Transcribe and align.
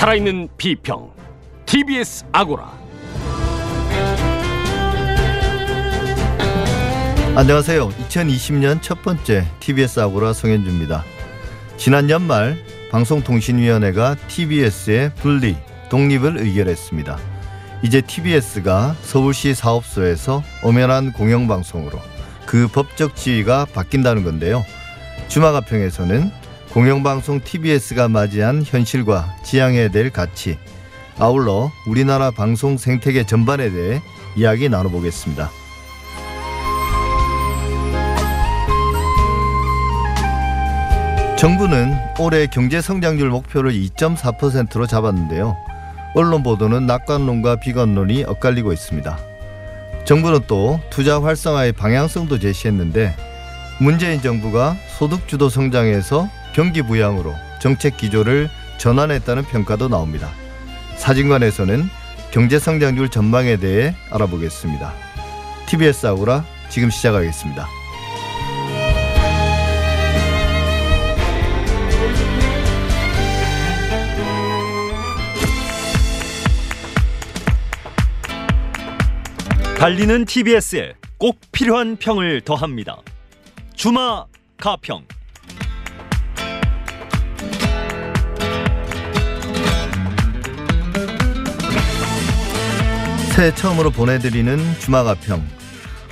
살아있는 0.00 0.48
비평 0.56 1.12
TBS 1.66 2.24
아고라 2.32 2.72
안녕하세요. 7.36 7.90
2020년 7.90 8.80
첫 8.80 9.02
번째 9.02 9.46
TBS 9.60 10.00
아고라 10.00 10.32
송현주입니다. 10.32 11.04
지난 11.76 12.08
연말 12.08 12.56
방송통신위원회가 12.90 14.16
TBS의 14.26 15.16
분리, 15.16 15.54
독립을 15.90 16.38
의결했습니다. 16.38 17.18
이제 17.82 18.00
TBS가 18.00 18.96
서울시 19.02 19.52
사업소에서 19.52 20.42
엄연한 20.62 21.12
공영방송으로 21.12 21.98
그 22.46 22.68
법적 22.68 23.16
지위가 23.16 23.66
바뀐다는 23.66 24.24
건데요. 24.24 24.64
주마가평에서는 25.28 26.39
공영방송 26.72 27.40
TBS가 27.40 28.06
맞이한 28.06 28.62
현실과 28.64 29.34
지향해야 29.42 29.88
될 29.88 30.10
가치, 30.10 30.56
아울러 31.18 31.72
우리나라 31.88 32.30
방송 32.30 32.78
생태계 32.78 33.26
전반에 33.26 33.70
대해 33.70 34.00
이야기 34.36 34.68
나눠보겠습니다. 34.68 35.50
정부는 41.36 41.92
올해 42.20 42.46
경제 42.46 42.80
성장률 42.80 43.30
목표를 43.30 43.72
2.4%로 43.72 44.86
잡았는데요. 44.86 45.56
언론 46.14 46.44
보도는 46.44 46.86
낙관론과 46.86 47.56
비관론이 47.56 48.24
엇갈리고 48.24 48.72
있습니다. 48.72 49.18
정부는 50.04 50.40
또 50.46 50.78
투자 50.90 51.20
활성화의 51.20 51.72
방향성도 51.72 52.38
제시했는데 52.38 53.16
문재인 53.80 54.20
정부가 54.20 54.76
소득 54.98 55.26
주도 55.26 55.48
성장에서 55.48 56.28
경기 56.54 56.82
부양으로 56.82 57.34
정책 57.60 57.96
기조를 57.96 58.48
전환했다는 58.78 59.44
평가도 59.44 59.88
나옵니다. 59.88 60.30
사진관에서는 60.96 61.88
경제 62.30 62.58
성장률 62.58 63.08
전망에 63.08 63.56
대해 63.56 63.94
알아보겠습니다. 64.10 64.92
TBS 65.66 66.06
아우라 66.06 66.44
지금 66.68 66.90
시작하겠습니다. 66.90 67.66
달리는 79.78 80.26
TBS에 80.26 80.92
꼭 81.16 81.38
필요한 81.52 81.96
평을 81.96 82.42
더합니다. 82.42 82.98
주마 83.74 84.26
가평. 84.58 85.06
새해 93.40 93.54
처음으로 93.54 93.90
보내드리는 93.90 94.58
주마가평. 94.80 95.42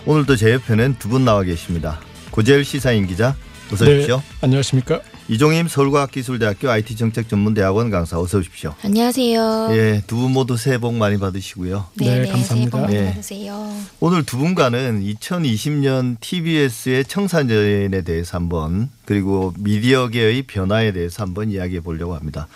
오늘도 0.07 0.37
제 0.37 0.51
옆에는 0.55 0.97
두 0.98 1.11
분 1.11 1.27
나와 1.27 1.43
계십니다. 1.43 2.01
고재일 2.31 2.65
시사인 2.65 3.07
기자, 3.07 3.37
어서 3.71 3.84
오십시오. 3.84 4.17
네, 4.17 4.23
안녕하십니까? 4.41 5.03
이종임 5.29 5.69
서울과학기술대학교 5.69 6.71
IT정책전문대학원 6.71 7.91
강사, 7.91 8.19
어서 8.19 8.39
오십시오. 8.39 8.75
안녕하세요. 8.83 9.69
예, 9.73 10.03
두 10.06 10.17
분 10.17 10.31
모두 10.33 10.56
새해 10.56 10.79
복 10.79 10.95
많이 10.95 11.19
받으시고요. 11.19 11.89
네, 11.97 12.05
새해 12.06 12.27
감사합니다. 12.33 12.71
복 12.71 12.81
많이 12.81 12.95
네. 12.95 13.06
받으세요. 13.11 13.75
오늘 14.01 14.23
두 14.25 14.39
분과는 14.39 15.03
2020년 15.03 16.17
TBS의 16.21 17.05
청산전에 17.05 18.05
대해서 18.05 18.39
한번 18.39 18.89
그리고 19.05 19.53
미디어계의 19.59 20.45
변화에 20.45 20.93
대해서 20.93 21.25
한번 21.25 21.51
이야기해 21.51 21.81
보려고 21.83 22.15
합니다. 22.15 22.49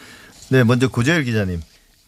네, 0.49 0.65
먼저 0.65 0.89
고재일 0.89 1.25
기자님. 1.25 1.61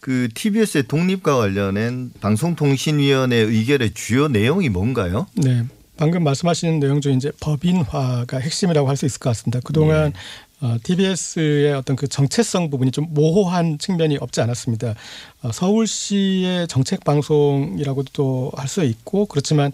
그 0.04 0.28
TBS의 0.34 0.82
독립과 0.86 1.34
관련된 1.38 2.12
방송통신위원회 2.20 3.36
의결의 3.36 3.94
주요 3.94 4.28
내용이 4.28 4.68
뭔가요? 4.68 5.26
네, 5.34 5.64
방금 5.96 6.22
말씀하신 6.24 6.78
내용 6.78 7.00
중 7.00 7.14
이제 7.14 7.32
법인화가 7.40 8.36
핵심이라고 8.38 8.86
할 8.86 8.98
수 8.98 9.06
있을 9.06 9.18
것 9.18 9.30
같습니다. 9.30 9.60
그동안 9.64 10.12
어, 10.60 10.76
TBS의 10.82 11.72
어떤 11.72 11.96
그 11.96 12.06
정체성 12.06 12.68
부분이 12.68 12.90
좀 12.90 13.06
모호한 13.14 13.78
측면이 13.78 14.18
없지 14.20 14.42
않았습니다. 14.42 14.94
어, 15.42 15.50
서울시의 15.52 16.68
정책 16.68 17.02
방송이라고도 17.04 18.52
할 18.56 18.68
수 18.68 18.84
있고 18.84 19.24
그렇지만 19.24 19.72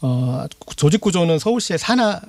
어, 0.00 0.44
조직 0.76 1.00
구조는 1.00 1.40
서울시의 1.40 1.80
산하 1.80 2.20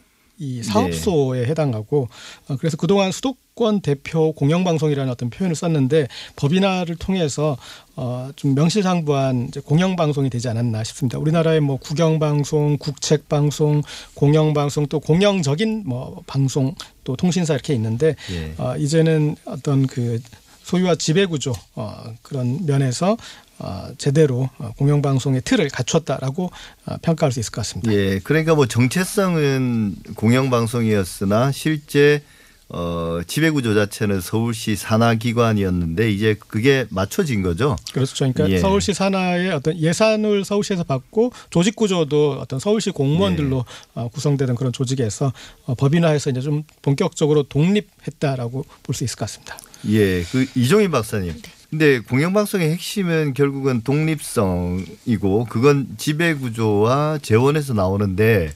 이 0.44 0.62
사업소에 0.62 1.46
해당하고 1.46 2.10
어, 2.50 2.58
그래서 2.58 2.76
그동안 2.76 3.12
수도권 3.12 3.82
대표 3.82 4.34
공영방송이라는 4.34 5.12
어떤 5.12 5.30
표현을 5.30 5.56
썼는데 5.56 6.08
법인화를 6.36 6.98
통해서 6.98 7.58
어, 7.96 8.30
좀 8.36 8.54
명실상부한 8.56 9.48
이제 9.48 9.62
공영방송이 9.62 10.30
되지 10.30 10.50
않았나 10.50 10.84
싶습니다. 10.84 11.18
우리나라의 11.18 11.62
뭐 11.62 11.78
국영방송, 11.78 12.78
국책방송, 12.78 13.84
공영방송 14.16 14.88
또 14.88 15.00
공영적인 15.00 15.84
뭐 15.86 16.22
방송 16.28 16.76
또 17.04 17.16
통신사 17.16 17.54
이렇게 17.54 17.74
있는데 17.74 18.16
예. 18.32 18.54
어, 18.58 18.76
이제는 18.78 19.36
어떤 19.46 19.88
그 19.88 20.20
소유와 20.64 20.96
지배 20.96 21.26
구조 21.26 21.54
어, 21.76 22.04
그런 22.22 22.66
면에서 22.66 23.12
어, 23.12 23.53
제대로 23.98 24.50
어, 24.58 24.72
공영방송의 24.78 25.42
틀을 25.44 25.70
갖췄다라고 25.70 26.52
어, 26.86 26.96
평가할 27.02 27.32
수 27.32 27.40
있을 27.40 27.52
것 27.52 27.62
같습니다. 27.62 27.94
예, 27.94 28.20
그러니까 28.24 28.56
뭐 28.56 28.66
정체성은 28.66 29.96
공영방송이었으나 30.16 31.52
실제 31.52 32.22
어, 32.70 33.20
지배구조 33.28 33.76
자체는 33.76 34.20
서울시 34.20 34.76
산하기관이었는데 34.76 36.10
이제 36.12 36.36
그게 36.48 36.86
맞춰진 36.90 37.44
거죠. 37.44 37.76
그렇죠. 37.94 38.16
그러니까 38.16 38.50
예. 38.50 38.58
서울시 38.58 38.94
산하의 38.94 39.52
어떤 39.52 39.78
예산을 39.78 40.44
서울시에서 40.44 40.84
받고 40.84 41.34
조직 41.52 41.76
구조도 41.76 42.40
어떤 42.40 42.60
서울시 42.60 42.90
공무원들로 42.90 43.58
예. 43.68 44.00
어, 44.02 44.08
구성되는 44.08 44.56
그런 44.56 44.74
조직에서 44.74 45.32
어, 45.66 45.76
법인화해서 45.76 46.32
이제 46.32 46.42
좀 46.42 46.64
본격적으로 46.82 47.44
독립했다라고 47.44 48.66
볼 48.82 48.96
수 48.96 49.04
있을 49.04 49.18
것 49.18 49.26
같습니다. 49.26 49.58
예, 49.90 50.24
그 50.24 50.48
이종희 50.56 50.88
박사님. 50.90 51.34
근데 51.74 52.02
공영방송의 52.02 52.70
핵심은 52.70 53.34
결국은 53.34 53.82
독립성이고 53.82 55.48
그건 55.50 55.88
지배구조와 55.98 57.18
재원에서 57.24 57.74
나오는데 57.74 58.54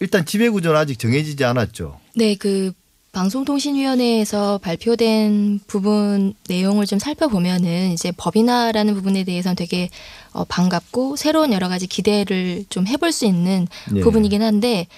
일단 0.00 0.26
지배구조는 0.26 0.76
아직 0.76 0.98
정해지지 0.98 1.44
않았죠. 1.44 2.00
네, 2.16 2.34
그 2.34 2.72
방송통신위원회에서 3.12 4.58
발표된 4.58 5.60
부분 5.68 6.34
내용을 6.48 6.86
좀 6.86 6.98
살펴보면은 6.98 7.92
이제 7.92 8.10
법인화라는 8.16 8.94
부분에 8.94 9.22
대해서는 9.22 9.54
되게 9.54 9.88
어, 10.32 10.42
반갑고 10.42 11.14
새로운 11.14 11.52
여러 11.52 11.68
가지 11.68 11.86
기대를 11.86 12.64
좀 12.68 12.88
해볼 12.88 13.12
수 13.12 13.26
있는 13.26 13.68
예. 13.94 14.00
부분이긴 14.00 14.42
한데 14.42 14.88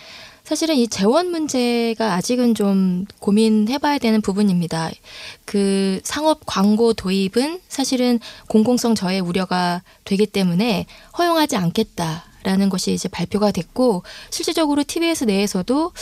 사실은 0.52 0.76
이 0.76 0.86
재원 0.86 1.30
문제가 1.30 2.12
아직은 2.12 2.54
좀 2.54 3.06
고민해봐야 3.20 3.96
되는 3.96 4.20
부분입니다. 4.20 4.90
그 5.46 5.98
상업 6.04 6.40
광고 6.44 6.92
도입은 6.92 7.62
사실은 7.68 8.20
공공성 8.48 8.94
저해 8.94 9.18
우려가 9.18 9.82
되기 10.04 10.26
때문에 10.26 10.84
허용하지 11.16 11.56
않겠다 11.56 12.24
라는 12.42 12.68
것이 12.68 12.92
이제 12.92 13.08
발표가 13.08 13.50
됐고 13.50 14.02
실질적으로 14.28 14.84
TBS 14.86 15.24
내에서도 15.24 15.92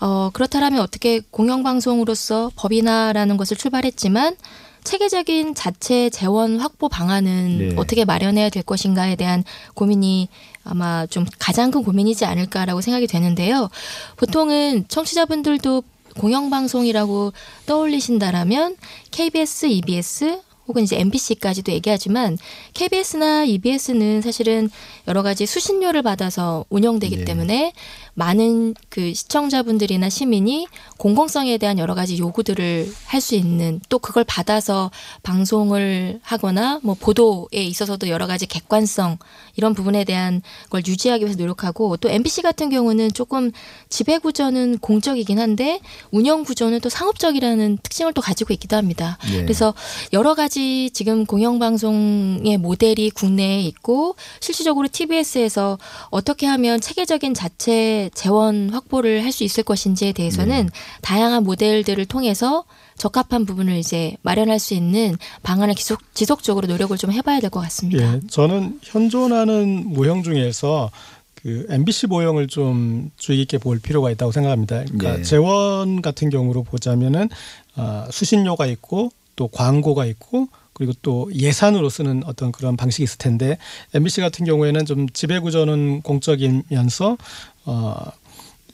어 0.00 0.30
그렇다라면 0.32 0.80
어떻게 0.80 1.20
공영방송으로서 1.30 2.52
법인화라는 2.56 3.36
것을 3.36 3.58
출발했지만 3.58 4.36
체계적인 4.88 5.54
자체 5.54 6.08
재원 6.08 6.58
확보 6.60 6.88
방안은 6.88 7.58
네. 7.58 7.74
어떻게 7.76 8.06
마련해야 8.06 8.48
될 8.48 8.62
것인가에 8.62 9.16
대한 9.16 9.44
고민이 9.74 10.28
아마 10.64 11.04
좀 11.04 11.26
가장 11.38 11.70
큰 11.70 11.84
고민이지 11.84 12.24
않을까라고 12.24 12.80
생각이 12.80 13.06
되는데요. 13.06 13.68
보통은 14.16 14.86
청취자분들도 14.88 15.82
공영방송이라고 16.16 17.34
떠올리신다라면 17.66 18.76
KBS, 19.10 19.66
EBS 19.66 20.40
혹은 20.68 20.82
이제 20.82 20.98
MBC까지도 20.98 21.72
얘기하지만 21.72 22.38
KBS나 22.74 23.44
EBS는 23.44 24.22
사실은 24.22 24.70
여러 25.06 25.22
가지 25.22 25.46
수신료를 25.46 26.02
받아서 26.02 26.64
운영되기 26.68 27.16
네. 27.18 27.24
때문에 27.24 27.72
많은 28.14 28.74
그 28.88 29.14
시청자분들이나 29.14 30.08
시민이 30.08 30.66
공공성에 30.98 31.56
대한 31.58 31.78
여러 31.78 31.94
가지 31.94 32.18
요구들을 32.18 32.92
할 33.06 33.18
수 33.20 33.34
있는 33.34 33.80
또 33.88 33.98
그걸 33.98 34.24
받아서 34.24 34.90
방송을 35.22 36.20
하거나 36.22 36.80
뭐 36.82 36.94
보도에 36.98 37.62
있어서도 37.62 38.08
여러 38.08 38.26
가지 38.26 38.46
객관성 38.46 39.18
이런 39.56 39.74
부분에 39.74 40.04
대한 40.04 40.42
걸 40.70 40.82
유지하기 40.86 41.24
위해서 41.24 41.38
노력하고 41.38 41.96
또 41.98 42.08
MBC 42.08 42.42
같은 42.42 42.70
경우는 42.70 43.12
조금 43.12 43.50
지배 43.88 44.18
구조는 44.18 44.78
공적이긴 44.78 45.38
한데 45.38 45.80
운영 46.10 46.44
구조는 46.44 46.80
또 46.80 46.88
상업적이라는 46.88 47.78
특징을 47.82 48.12
또 48.12 48.20
가지고 48.20 48.54
있기도 48.54 48.76
합니다. 48.76 49.18
예. 49.32 49.42
그래서 49.42 49.74
여러 50.12 50.34
가지 50.34 50.57
가지 50.58 50.90
지금 50.92 51.24
공영방송의 51.24 52.58
모델이 52.58 53.10
국내에 53.10 53.60
있고 53.62 54.16
실질적으로 54.40 54.88
TBS에서 54.90 55.78
어떻게 56.10 56.46
하면 56.46 56.80
체계적인 56.80 57.32
자체 57.34 58.10
재원 58.12 58.70
확보를 58.70 59.24
할 59.24 59.28
수 59.28 59.44
있을 59.44 59.62
것인지에 59.62 60.12
대해서는 60.12 60.66
네. 60.66 60.72
다양한 61.02 61.44
모델들을 61.44 62.06
통해서 62.06 62.64
적합한 62.96 63.44
부분을 63.44 63.76
이제 63.76 64.16
마련할 64.22 64.58
수 64.58 64.72
있는 64.74 65.16
방안을 65.44 65.74
지속, 65.76 66.00
지속적으로 66.14 66.66
노력을 66.66 66.96
좀 66.96 67.12
해봐야 67.12 67.38
될 67.38 67.50
것 67.50 67.60
같습니다. 67.60 68.14
예, 68.14 68.20
저는 68.28 68.80
현존하는 68.82 69.84
모형 69.90 70.22
중에서 70.24 70.90
그 71.36 71.66
MBC 71.68 72.08
모형을 72.08 72.48
좀 72.48 73.12
주의 73.16 73.38
깊게 73.38 73.58
볼 73.58 73.78
필요가 73.78 74.10
있다고 74.10 74.32
생각합니다. 74.32 74.82
그러니까 74.84 75.20
예. 75.20 75.22
재원 75.22 76.02
같은 76.02 76.30
경우로 76.30 76.64
보자면은 76.64 77.28
아, 77.76 78.08
수신료가 78.10 78.66
있고 78.66 79.12
또 79.38 79.46
광고가 79.46 80.04
있고 80.04 80.48
그리고 80.72 80.92
또 81.00 81.30
예산으로 81.32 81.88
쓰는 81.88 82.24
어떤 82.26 82.50
그런 82.50 82.76
방식이 82.76 83.04
있을 83.04 83.18
텐데 83.18 83.56
MBC 83.94 84.20
같은 84.20 84.44
경우에는 84.44 84.84
좀 84.84 85.08
지배 85.10 85.38
구조는 85.38 86.02
공적이면서 86.02 87.16
어, 87.64 87.94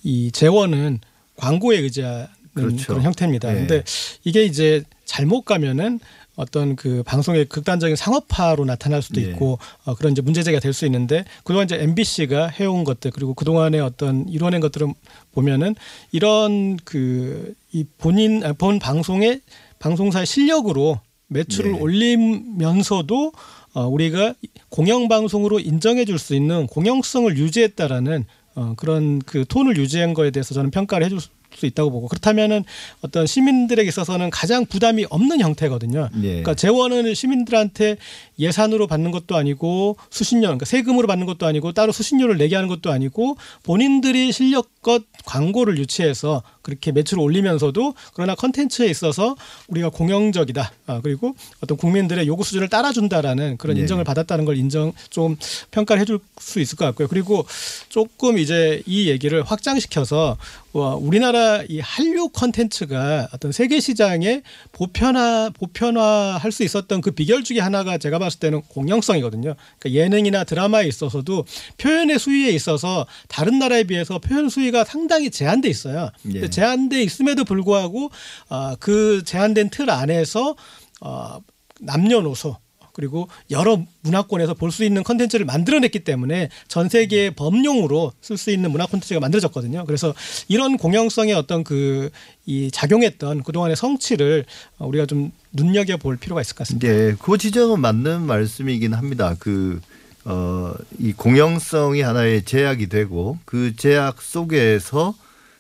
이 0.02 0.32
재원은 0.32 1.00
광고에 1.36 1.78
의지하는 1.78 2.26
그렇죠. 2.54 2.86
그런 2.86 3.02
형태입니다. 3.02 3.50
예. 3.50 3.54
근데 3.54 3.84
이게 4.24 4.44
이제 4.44 4.82
잘못 5.04 5.42
가면은 5.42 6.00
어떤 6.36 6.76
그 6.76 7.02
방송의 7.04 7.44
극단적인 7.44 7.94
상업화로 7.94 8.64
나타날 8.64 9.02
수도 9.02 9.20
예. 9.20 9.26
있고 9.26 9.58
어, 9.84 9.94
그런 9.94 10.12
이제 10.12 10.22
문제제가 10.22 10.60
될 10.60 10.72
수 10.72 10.86
있는데 10.86 11.24
그동안 11.44 11.66
이제 11.66 11.76
MBC가 11.78 12.48
해온 12.48 12.84
것들 12.84 13.10
그리고 13.10 13.34
그동안의 13.34 13.80
어떤 13.82 14.26
이뤄낸 14.30 14.60
것들을 14.60 14.88
보면은 15.32 15.74
이런 16.10 16.78
그 16.78 17.54
이 17.74 17.84
본인 17.98 18.44
아, 18.44 18.52
본 18.52 18.78
방송의 18.78 19.40
방송사의 19.84 20.24
실력으로 20.24 20.98
매출을 21.28 21.72
네. 21.72 21.78
올리면서도 21.78 23.32
어, 23.74 23.86
우리가 23.86 24.32
공영 24.70 25.08
방송으로 25.08 25.60
인정해 25.60 26.06
줄 26.06 26.18
수 26.18 26.34
있는 26.34 26.66
공영성을 26.68 27.36
유지했다라는 27.36 28.24
어, 28.54 28.72
그런 28.76 29.18
그 29.18 29.44
톤을 29.46 29.76
유지한 29.76 30.14
거에 30.14 30.30
대해서 30.30 30.54
저는 30.54 30.70
평가를 30.70 31.04
해줄 31.04 31.20
수 31.20 31.66
있다고 31.66 31.90
보고 31.90 32.08
그렇다면은 32.08 32.64
어떤 33.02 33.26
시민들에게 33.26 33.86
있어서는 33.86 34.30
가장 34.30 34.64
부담이 34.64 35.06
없는 35.10 35.40
형태거든요. 35.40 36.08
예. 36.16 36.26
그러니까 36.28 36.54
재원은 36.54 37.14
시민들한테 37.14 37.96
예산으로 38.38 38.86
받는 38.86 39.10
것도 39.10 39.36
아니고 39.36 39.96
수신료, 40.10 40.48
그러니까 40.48 40.64
세금으로 40.64 41.06
받는 41.06 41.26
것도 41.26 41.46
아니고 41.46 41.72
따로 41.72 41.92
수신료를 41.92 42.38
내게 42.38 42.56
하는 42.56 42.68
것도 42.68 42.90
아니고 42.90 43.36
본인들이 43.62 44.32
실력 44.32 44.68
껏 44.84 45.02
광고를 45.24 45.78
유치해서 45.78 46.42
그렇게 46.60 46.92
매출을 46.92 47.22
올리면서도 47.22 47.94
그러나 48.12 48.34
컨텐츠에 48.34 48.86
있어서 48.86 49.34
우리가 49.68 49.88
공영적이다. 49.88 50.72
아, 50.86 51.00
그리고 51.02 51.34
어떤 51.60 51.78
국민들의 51.78 52.26
요구 52.26 52.44
수준을 52.44 52.68
따라준다라는 52.68 53.56
그런 53.56 53.76
예. 53.78 53.80
인정을 53.80 54.04
받았다는 54.04 54.44
걸 54.44 54.58
인정 54.58 54.92
좀 55.08 55.36
평가를 55.70 56.02
해줄 56.02 56.18
수 56.38 56.60
있을 56.60 56.76
것 56.76 56.84
같고요. 56.84 57.08
그리고 57.08 57.46
조금 57.88 58.38
이제 58.38 58.82
이 58.86 59.08
얘기를 59.08 59.42
확장시켜서 59.42 60.36
와, 60.74 60.96
우리나라 60.96 61.62
이 61.68 61.78
한류 61.78 62.28
컨텐츠가 62.30 63.28
어떤 63.32 63.52
세계 63.52 63.78
시장에 63.78 64.42
보편화 64.72 65.50
보편화할 65.54 66.50
수 66.50 66.64
있었던 66.64 67.00
그 67.00 67.12
비결 67.12 67.44
중에 67.44 67.60
하나가 67.60 67.96
제가 67.96 68.18
봤을 68.18 68.40
때는 68.40 68.60
공영성이거든요. 68.62 69.54
그러니까 69.78 70.00
예능이나 70.02 70.42
드라마에 70.42 70.88
있어서도 70.88 71.44
표현의 71.78 72.18
수위에 72.18 72.50
있어서 72.50 73.06
다른 73.28 73.60
나라에 73.60 73.84
비해서 73.84 74.18
표현 74.18 74.48
수위가 74.48 74.73
상당히 74.82 75.30
제한돼 75.30 75.68
있어요. 75.68 76.10
예. 76.32 76.50
제한돼 76.50 77.02
있음에도 77.02 77.44
불구하고 77.44 78.10
아, 78.48 78.76
그 78.80 79.22
제한된 79.24 79.70
틀 79.70 79.90
안에서 79.90 80.56
어, 81.00 81.38
남녀노소 81.80 82.56
그리고 82.94 83.28
여러 83.50 83.82
문화권에서 84.02 84.54
볼 84.54 84.70
수 84.70 84.84
있는 84.84 85.02
컨텐츠를 85.02 85.44
만들어냈기 85.46 86.04
때문에 86.04 86.48
전 86.68 86.88
세계의 86.88 87.32
범용으로 87.32 88.12
쓸 88.20 88.36
수 88.36 88.52
있는 88.52 88.70
문화 88.70 88.86
콘텐츠가 88.86 89.18
만들어졌거든요. 89.18 89.84
그래서 89.84 90.14
이런 90.48 90.76
공영성의 90.76 91.34
어떤 91.34 91.62
그 91.62 92.08
이 92.46 92.70
작용했던 92.70 93.42
그동안의 93.42 93.74
성취를 93.74 94.44
어, 94.78 94.86
우리가 94.86 95.06
좀 95.06 95.32
눈여겨 95.52 95.96
볼 95.96 96.18
필요가 96.18 96.42
있을 96.42 96.54
것 96.54 96.58
같습니다. 96.58 96.88
예, 96.88 97.16
그 97.18 97.38
지적은 97.38 97.80
맞는 97.80 98.22
말씀이긴 98.22 98.92
합니다. 98.92 99.34
그, 99.38 99.80
어, 100.24 100.72
이 100.98 101.12
공영성이 101.12 102.00
하나의 102.00 102.44
제약이 102.44 102.88
되고 102.88 103.38
그 103.44 103.76
제약 103.76 104.22
속에서 104.22 105.14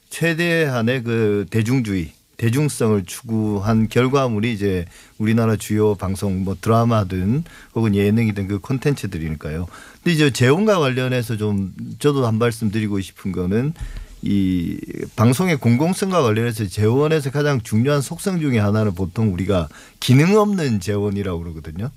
최대한의 0.08 1.02
그 1.02 1.46
대중주의, 1.50 2.12
대중성을 2.36 3.04
추구한 3.04 3.88
결과물이 3.88 4.52
이제 4.52 4.86
우리나라 5.18 5.56
주요 5.56 5.94
방송 5.94 6.44
뭐 6.44 6.56
드라마든 6.60 7.44
혹은 7.74 7.94
예능이든 7.94 8.48
그 8.48 8.58
콘텐츠들이니까요. 8.58 9.66
근데 10.02 10.12
이제 10.12 10.30
재원과 10.30 10.78
관련해서 10.78 11.36
좀 11.36 11.74
저도 11.98 12.26
한 12.26 12.38
말씀 12.38 12.70
드리고 12.70 13.00
싶은 13.00 13.32
거는 13.32 13.74
이 14.22 14.78
방송의 15.16 15.58
공공성과 15.58 16.22
관련해서 16.22 16.66
재원에서 16.66 17.30
가장 17.30 17.60
중요한 17.60 18.00
속성 18.00 18.40
중에 18.40 18.58
하나는 18.58 18.94
보통 18.94 19.34
우리가 19.34 19.68
기능 20.00 20.38
없는 20.38 20.80
재원이라고 20.80 21.40
그러거든요. 21.40 21.90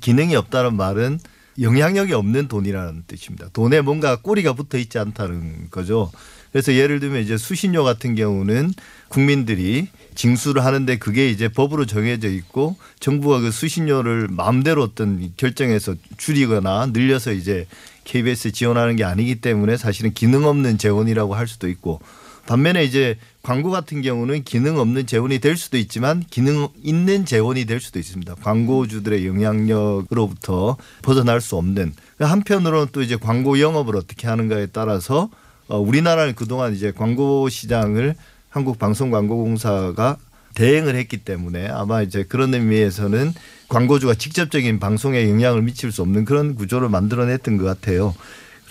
기능이 0.00 0.36
없다는 0.36 0.74
말은 0.76 1.18
영향력이 1.60 2.12
없는 2.12 2.48
돈이라는 2.48 3.04
뜻입니다. 3.06 3.48
돈에 3.52 3.80
뭔가 3.80 4.16
꼬리가 4.16 4.54
붙어 4.54 4.78
있지 4.78 4.98
않다는 4.98 5.70
거죠. 5.70 6.10
그래서 6.52 6.74
예를 6.74 7.00
들면 7.00 7.22
이제 7.22 7.36
수신료 7.38 7.82
같은 7.82 8.14
경우는 8.14 8.74
국민들이 9.08 9.88
징수를 10.14 10.64
하는데 10.64 10.98
그게 10.98 11.30
이제 11.30 11.48
법으로 11.48 11.86
정해져 11.86 12.28
있고 12.28 12.76
정부가 13.00 13.40
그 13.40 13.50
수신료를 13.50 14.28
마음대로 14.28 14.82
어떤 14.82 15.32
결정해서 15.36 15.94
줄이거나 16.18 16.90
늘려서 16.92 17.32
이제 17.32 17.66
KBS 18.04 18.52
지원하는 18.52 18.96
게 18.96 19.04
아니기 19.04 19.36
때문에 19.40 19.78
사실은 19.78 20.12
기능 20.12 20.44
없는 20.44 20.76
재원이라고 20.76 21.34
할 21.34 21.48
수도 21.48 21.68
있고 21.68 22.00
반면에 22.46 22.84
이제 22.84 23.16
광고 23.42 23.70
같은 23.70 24.02
경우는 24.02 24.44
기능 24.44 24.78
없는 24.78 25.06
재원이 25.06 25.40
될 25.40 25.56
수도 25.56 25.76
있지만 25.76 26.22
기능 26.30 26.68
있는 26.82 27.24
재원이 27.24 27.64
될 27.64 27.80
수도 27.80 27.98
있습니다. 27.98 28.36
광고주들의 28.36 29.26
영향력으로부터 29.26 30.76
벗어날 31.02 31.40
수 31.40 31.56
없는 31.56 31.92
한편으로는 32.20 32.88
또 32.92 33.02
이제 33.02 33.16
광고 33.16 33.58
영업을 33.58 33.96
어떻게 33.96 34.28
하는가에 34.28 34.66
따라서 34.66 35.28
어, 35.68 35.78
우리나라는 35.78 36.34
그동안 36.34 36.74
이제 36.74 36.92
광고 36.92 37.48
시장을 37.48 38.14
한국방송광고공사가 38.50 40.18
대행을 40.54 40.94
했기 40.94 41.16
때문에 41.16 41.68
아마 41.68 42.02
이제 42.02 42.24
그런 42.24 42.52
의미에서는 42.54 43.32
광고주가 43.68 44.14
직접적인 44.14 44.78
방송에 44.78 45.28
영향을 45.28 45.62
미칠 45.62 45.90
수 45.90 46.02
없는 46.02 46.26
그런 46.26 46.54
구조를 46.54 46.90
만들어냈던 46.90 47.56
것 47.56 47.64
같아요. 47.64 48.14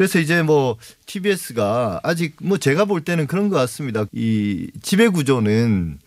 그래서 0.01 0.17
이제 0.17 0.41
뭐 0.41 0.77
TBS가 1.05 1.99
아직 2.01 2.35
뭐 2.41 2.57
제가 2.57 2.85
볼 2.85 3.01
때는 3.01 3.27
그런 3.27 3.49
것 3.49 3.57
같습니다. 3.57 4.05
이 4.13 4.71
지배 4.81 5.07
구조는 5.07 5.99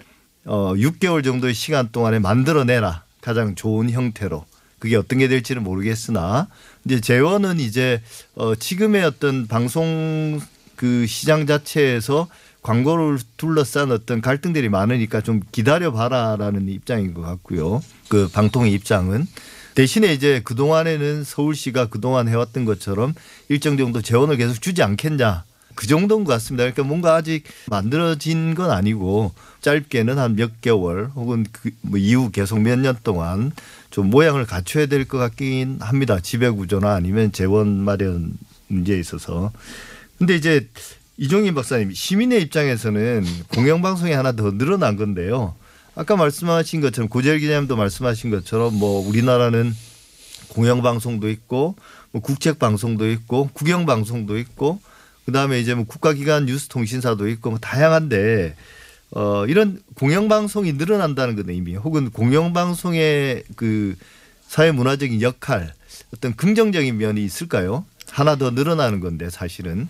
어 0.47 0.75
6개월 0.75 1.23
정도의 1.23 1.55
시간 1.55 1.91
동안에 1.93 2.19
만들어내라 2.19 3.05
가장 3.21 3.55
좋은 3.55 3.91
형태로 3.91 4.45
그게 4.81 4.97
어떤 4.97 5.21
게 5.21 5.29
될지는 5.29 5.63
모르겠으나 5.63 6.49
이제 6.85 7.01
재원은 7.01 7.61
이제 7.61 8.03
어 8.35 8.57
지금의 8.57 9.05
어떤 9.05 9.47
방송 9.47 10.41
그 10.75 11.07
시장 11.07 11.47
자체에서 11.47 12.27
광고를 12.63 13.21
둘러싼 13.37 13.93
어떤 13.93 14.21
갈등들이 14.21 14.71
많으니까 14.71 15.21
좀 15.21 15.41
기다려 15.53 15.93
봐라라는 15.93 16.69
입장인 16.69 17.15
것 17.15 17.23
같고요. 17.23 17.81
그 18.09 18.29
방통의 18.33 18.73
입장은 18.73 19.25
대신에 19.75 20.13
이제 20.13 20.41
그 20.45 20.55
동안에는 20.55 21.25
서울시가 21.25 21.87
그동안 21.87 22.29
해왔던 22.29 22.65
것처럼 22.65 23.15
일정 23.49 23.77
정도 23.77 24.01
재원을 24.03 24.37
계속 24.37 24.61
주지 24.61 24.83
않겠냐. 24.83 25.45
그 25.75 25.89
정도인 25.89 26.23
것 26.23 26.33
같습니다. 26.35 26.63
그러니까 26.63 26.85
뭔가 26.85 27.17
아직 27.17 27.43
만들어진 27.69 28.55
건 28.55 28.71
아니고 28.71 29.33
짧게는 29.61 30.19
한 30.19 30.37
몇 30.37 30.61
개월 30.61 31.07
혹은 31.17 31.45
그 31.51 31.71
뭐 31.81 31.99
이후 31.99 32.31
계속 32.31 32.61
몇 32.61 32.79
년 32.79 32.97
동안 33.03 33.51
좀 33.91 34.11
모양을 34.11 34.47
갖춰야 34.47 34.87
될 34.87 35.05
것 35.07 35.19
같긴 35.19 35.79
합니다. 35.81 36.21
지배 36.21 36.49
구조나 36.51 36.95
아니면 36.95 37.33
재원 37.33 37.69
마련 37.79 38.35
문제에 38.69 38.99
있어서. 39.01 39.51
근데 40.19 40.37
이제 40.37 40.69
이종인 41.17 41.55
박사님 41.55 41.93
시민의 41.93 42.43
입장에서는 42.43 43.25
공영방송이 43.49 44.13
하나 44.13 44.31
더 44.33 44.53
늘어난 44.57 44.97
건데요. 44.97 45.57
아까 45.97 46.17
말씀하신 46.17 46.81
것처럼 46.81 47.09
고재열 47.09 47.39
기자님도 47.39 47.77
말씀하신 47.77 48.31
것처럼 48.31 48.75
뭐 48.75 49.07
우리나라는 49.07 49.75
공영방송도 50.49 51.31
있고 51.31 51.77
뭐 52.11 52.23
국책방송도 52.23 53.11
있고 53.13 53.49
국영방송도 53.53 54.39
있고 54.39 54.81
그다음에 55.27 55.61
이제 55.61 55.75
뭐 55.75 55.85
국가기관 55.85 56.47
뉴스통신사도 56.47 57.29
있고 57.29 57.51
뭐 57.51 57.59
다양한데 57.59 58.57
어 59.13 59.47
이런 59.47 59.81
공영방송이 59.95 60.73
늘어난다는 60.75 61.37
건 61.37 61.49
의미 61.49 61.77
혹은 61.77 62.11
공영방송의 62.11 63.45
그 63.57 63.95
사회문화적인 64.49 65.23
역할 65.23 65.73
어떤 66.13 66.35
긍정적인 66.35 66.99
면이 66.99 67.25
있을까요? 67.25 67.87
하나 68.11 68.37
더 68.37 68.51
늘어나는 68.51 69.01
건데 69.01 69.31
사실은 69.31 69.89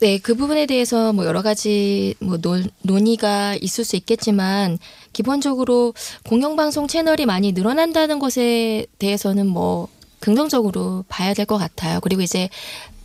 네, 0.00 0.18
그 0.18 0.34
부분에 0.34 0.64
대해서 0.64 1.12
뭐 1.12 1.26
여러 1.26 1.42
가지 1.42 2.14
뭐 2.20 2.38
논, 2.38 2.70
논의가 2.82 3.56
있을 3.60 3.84
수 3.84 3.96
있겠지만 3.96 4.78
기본적으로 5.12 5.92
공영방송 6.24 6.86
채널이 6.86 7.26
많이 7.26 7.52
늘어난다는 7.52 8.18
것에 8.18 8.86
대해서는 8.98 9.46
뭐 9.46 9.88
긍정적으로 10.20 11.04
봐야 11.08 11.34
될 11.34 11.44
것 11.44 11.58
같아요. 11.58 12.00
그리고 12.00 12.22
이제 12.22 12.48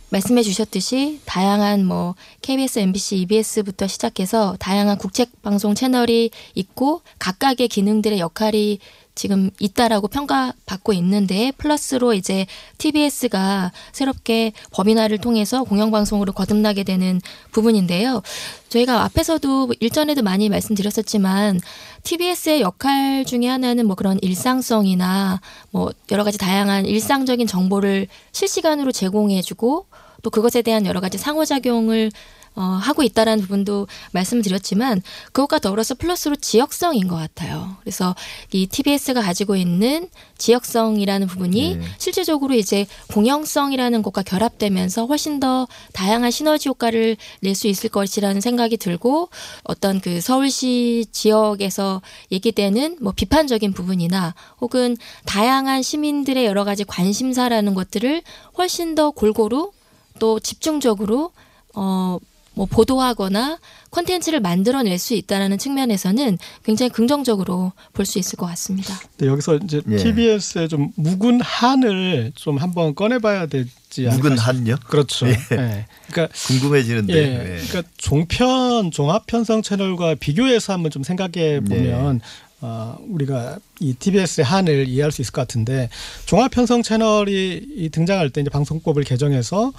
말씀해 0.08 0.42
주셨듯이 0.42 1.20
다양한 1.26 1.84
뭐 1.84 2.14
KBS, 2.40 2.78
MBC, 2.78 3.16
EBS부터 3.18 3.86
시작해서 3.88 4.56
다양한 4.58 4.96
국책 4.96 5.42
방송 5.42 5.74
채널이 5.74 6.30
있고 6.54 7.02
각각의 7.18 7.68
기능들의 7.68 8.20
역할이 8.20 8.78
지금 9.16 9.50
있다라고 9.58 10.06
평가받고 10.08 10.92
있는데 10.92 11.50
플러스로 11.56 12.12
이제 12.12 12.46
TBS가 12.78 13.72
새롭게 13.90 14.52
법인화를 14.70 15.18
통해서 15.18 15.64
공영방송으로 15.64 16.32
거듭나게 16.32 16.84
되는 16.84 17.20
부분인데요. 17.50 18.22
저희가 18.68 19.02
앞에서도 19.04 19.72
일전에도 19.80 20.22
많이 20.22 20.48
말씀드렸었지만 20.50 21.60
TBS의 22.04 22.60
역할 22.60 23.24
중에 23.24 23.48
하나는 23.48 23.86
뭐 23.86 23.96
그런 23.96 24.18
일상성이나 24.20 25.40
뭐 25.70 25.90
여러 26.12 26.22
가지 26.22 26.36
다양한 26.36 26.84
일상적인 26.84 27.46
정보를 27.46 28.06
실시간으로 28.32 28.92
제공해주고 28.92 29.86
또 30.22 30.30
그것에 30.30 30.60
대한 30.60 30.84
여러 30.84 31.00
가지 31.00 31.16
상호작용을 31.16 32.10
어, 32.56 32.62
하고 32.62 33.02
있다라는 33.02 33.42
부분도 33.42 33.86
말씀드렸지만 34.12 35.02
그것과 35.32 35.58
더불어서 35.58 35.94
플러스로 35.94 36.36
지역성인 36.36 37.06
것 37.06 37.16
같아요. 37.16 37.76
그래서 37.80 38.14
이 38.52 38.66
TBS가 38.66 39.20
가지고 39.20 39.56
있는 39.56 40.08
지역성이라는 40.38 41.26
부분이 41.26 41.76
네. 41.76 41.84
실질적으로 41.98 42.54
이제 42.54 42.86
공영성이라는 43.12 44.02
것과 44.02 44.22
결합되면서 44.22 45.06
훨씬 45.06 45.40
더 45.40 45.68
다양한 45.92 46.30
시너지 46.30 46.68
효과를 46.68 47.16
낼 47.42 47.56
수 47.56 47.66
있을 47.66 47.88
것이라는 47.88 48.40
생각이 48.40 48.76
들고 48.76 49.30
어떤 49.64 50.00
그 50.00 50.20
서울시 50.20 51.06
지역에서 51.10 52.02
얘기되는 52.30 52.98
뭐 53.00 53.12
비판적인 53.16 53.72
부분이나 53.72 54.34
혹은 54.60 54.96
다양한 55.24 55.82
시민들의 55.82 56.44
여러 56.44 56.64
가지 56.64 56.84
관심사라는 56.84 57.74
것들을 57.74 58.22
훨씬 58.58 58.94
더 58.94 59.10
골고루 59.10 59.72
또 60.18 60.38
집중적으로 60.38 61.32
어, 61.74 62.18
뭐 62.56 62.64
보도하거나 62.66 63.58
콘텐츠를 63.90 64.40
만들어낼 64.40 64.98
수 64.98 65.12
있다라는 65.14 65.58
측면에서는 65.58 66.38
굉장히 66.64 66.90
긍정적으로 66.90 67.72
볼 67.92 68.06
수 68.06 68.18
있을 68.18 68.36
것 68.36 68.46
같습니다. 68.46 68.98
네, 69.18 69.26
여기서 69.26 69.56
이제 69.56 69.82
예. 69.90 69.96
TBS의 69.96 70.68
좀 70.68 70.90
묵은 70.96 71.40
한을 71.42 72.32
좀 72.34 72.56
한번 72.56 72.94
꺼내봐야 72.94 73.46
되지 73.46 74.08
않을까 74.08 74.16
묵은 74.16 74.36
싶- 74.36 74.46
한요? 74.46 74.76
그렇죠. 74.86 75.26
예. 75.28 75.32
예. 75.52 75.86
그러니까 76.08 76.34
궁금해지는데. 76.46 77.12
예, 77.14 77.26
네. 77.26 77.56
그러니까 77.68 77.82
종편 77.98 78.90
종합 78.90 79.26
편성 79.26 79.60
채널과 79.62 80.14
비교해서 80.16 80.72
한번 80.72 80.90
좀 80.90 81.02
생각해 81.02 81.60
보면 81.60 82.20
어, 82.62 82.96
우리가 83.10 83.58
이 83.80 83.92
TBS의 83.92 84.44
한을 84.46 84.88
이해할 84.88 85.12
수 85.12 85.20
있을 85.20 85.30
것 85.32 85.42
같은데 85.42 85.90
종합 86.24 86.50
편성 86.52 86.82
채널이 86.82 87.66
이 87.76 87.90
등장할 87.90 88.30
때 88.30 88.40
이제 88.40 88.48
방송법을 88.48 89.04
개정해서 89.04 89.72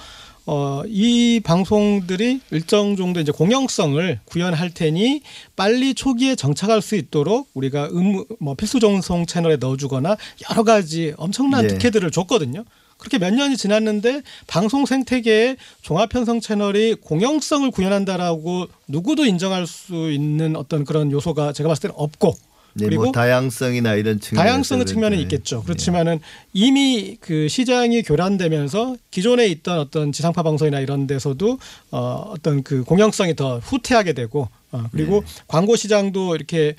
어, 0.50 0.82
이 0.88 1.42
방송들이 1.44 2.40
일정 2.52 2.96
정도 2.96 3.20
이제 3.20 3.34
공영성을 3.34 4.22
구현할 4.24 4.70
테니 4.74 5.22
빨리 5.58 5.94
초기에 5.94 6.36
정착할 6.36 6.82
수 6.82 6.96
있도록 6.96 7.50
우리가 7.54 7.90
의무 7.92 8.26
뭐 8.40 8.56
필수 8.56 8.80
정성 8.80 9.26
채널에 9.26 9.58
넣어주거나 9.58 10.16
여러 10.50 10.64
가지 10.64 11.14
엄청난 11.18 11.66
예. 11.66 11.68
특혜들을 11.68 12.10
줬거든요. 12.12 12.64
그렇게 12.98 13.20
몇 13.20 13.34
년이 13.34 13.58
지났는데 13.58 14.22
방송 14.48 14.86
생태계에 14.86 15.58
종합 15.82 16.10
편성 16.10 16.40
채널이 16.40 16.96
공영성을 16.96 17.70
구현한다라고 17.70 18.68
누구도 18.88 19.26
인정할 19.26 19.68
수 19.68 20.12
있는 20.12 20.56
어떤 20.56 20.86
그런 20.86 21.12
요소가 21.12 21.52
제가 21.52 21.68
봤을 21.68 21.82
때는 21.82 21.96
없고 21.98 22.36
네, 22.78 22.86
그리고 22.86 23.04
뭐 23.04 23.12
다양성이나 23.12 23.96
이런 23.96 24.20
측면 24.20 24.44
다양성의 24.44 24.86
측면은 24.86 25.20
있겠죠. 25.20 25.64
그렇지만은 25.64 26.20
이미 26.54 27.18
그 27.20 27.48
시장이 27.48 28.04
교란되면서 28.04 28.98
기존에 29.12 29.48
있던 29.48 29.80
어떤 29.80 30.12
지상파 30.12 30.44
방송이나 30.44 30.80
이런 30.80 31.08
데서도 31.08 31.60
어 31.92 32.32
어떤 32.34 32.64
그 32.64 32.84
공영성이 32.84 33.36
더 33.36 33.60
후퇴하게 33.60 34.14
되고 34.14 34.50
어 34.72 34.84
그리고 34.92 35.24
광고 35.48 35.76
시장도 35.76 36.36
이렇게 36.36 36.76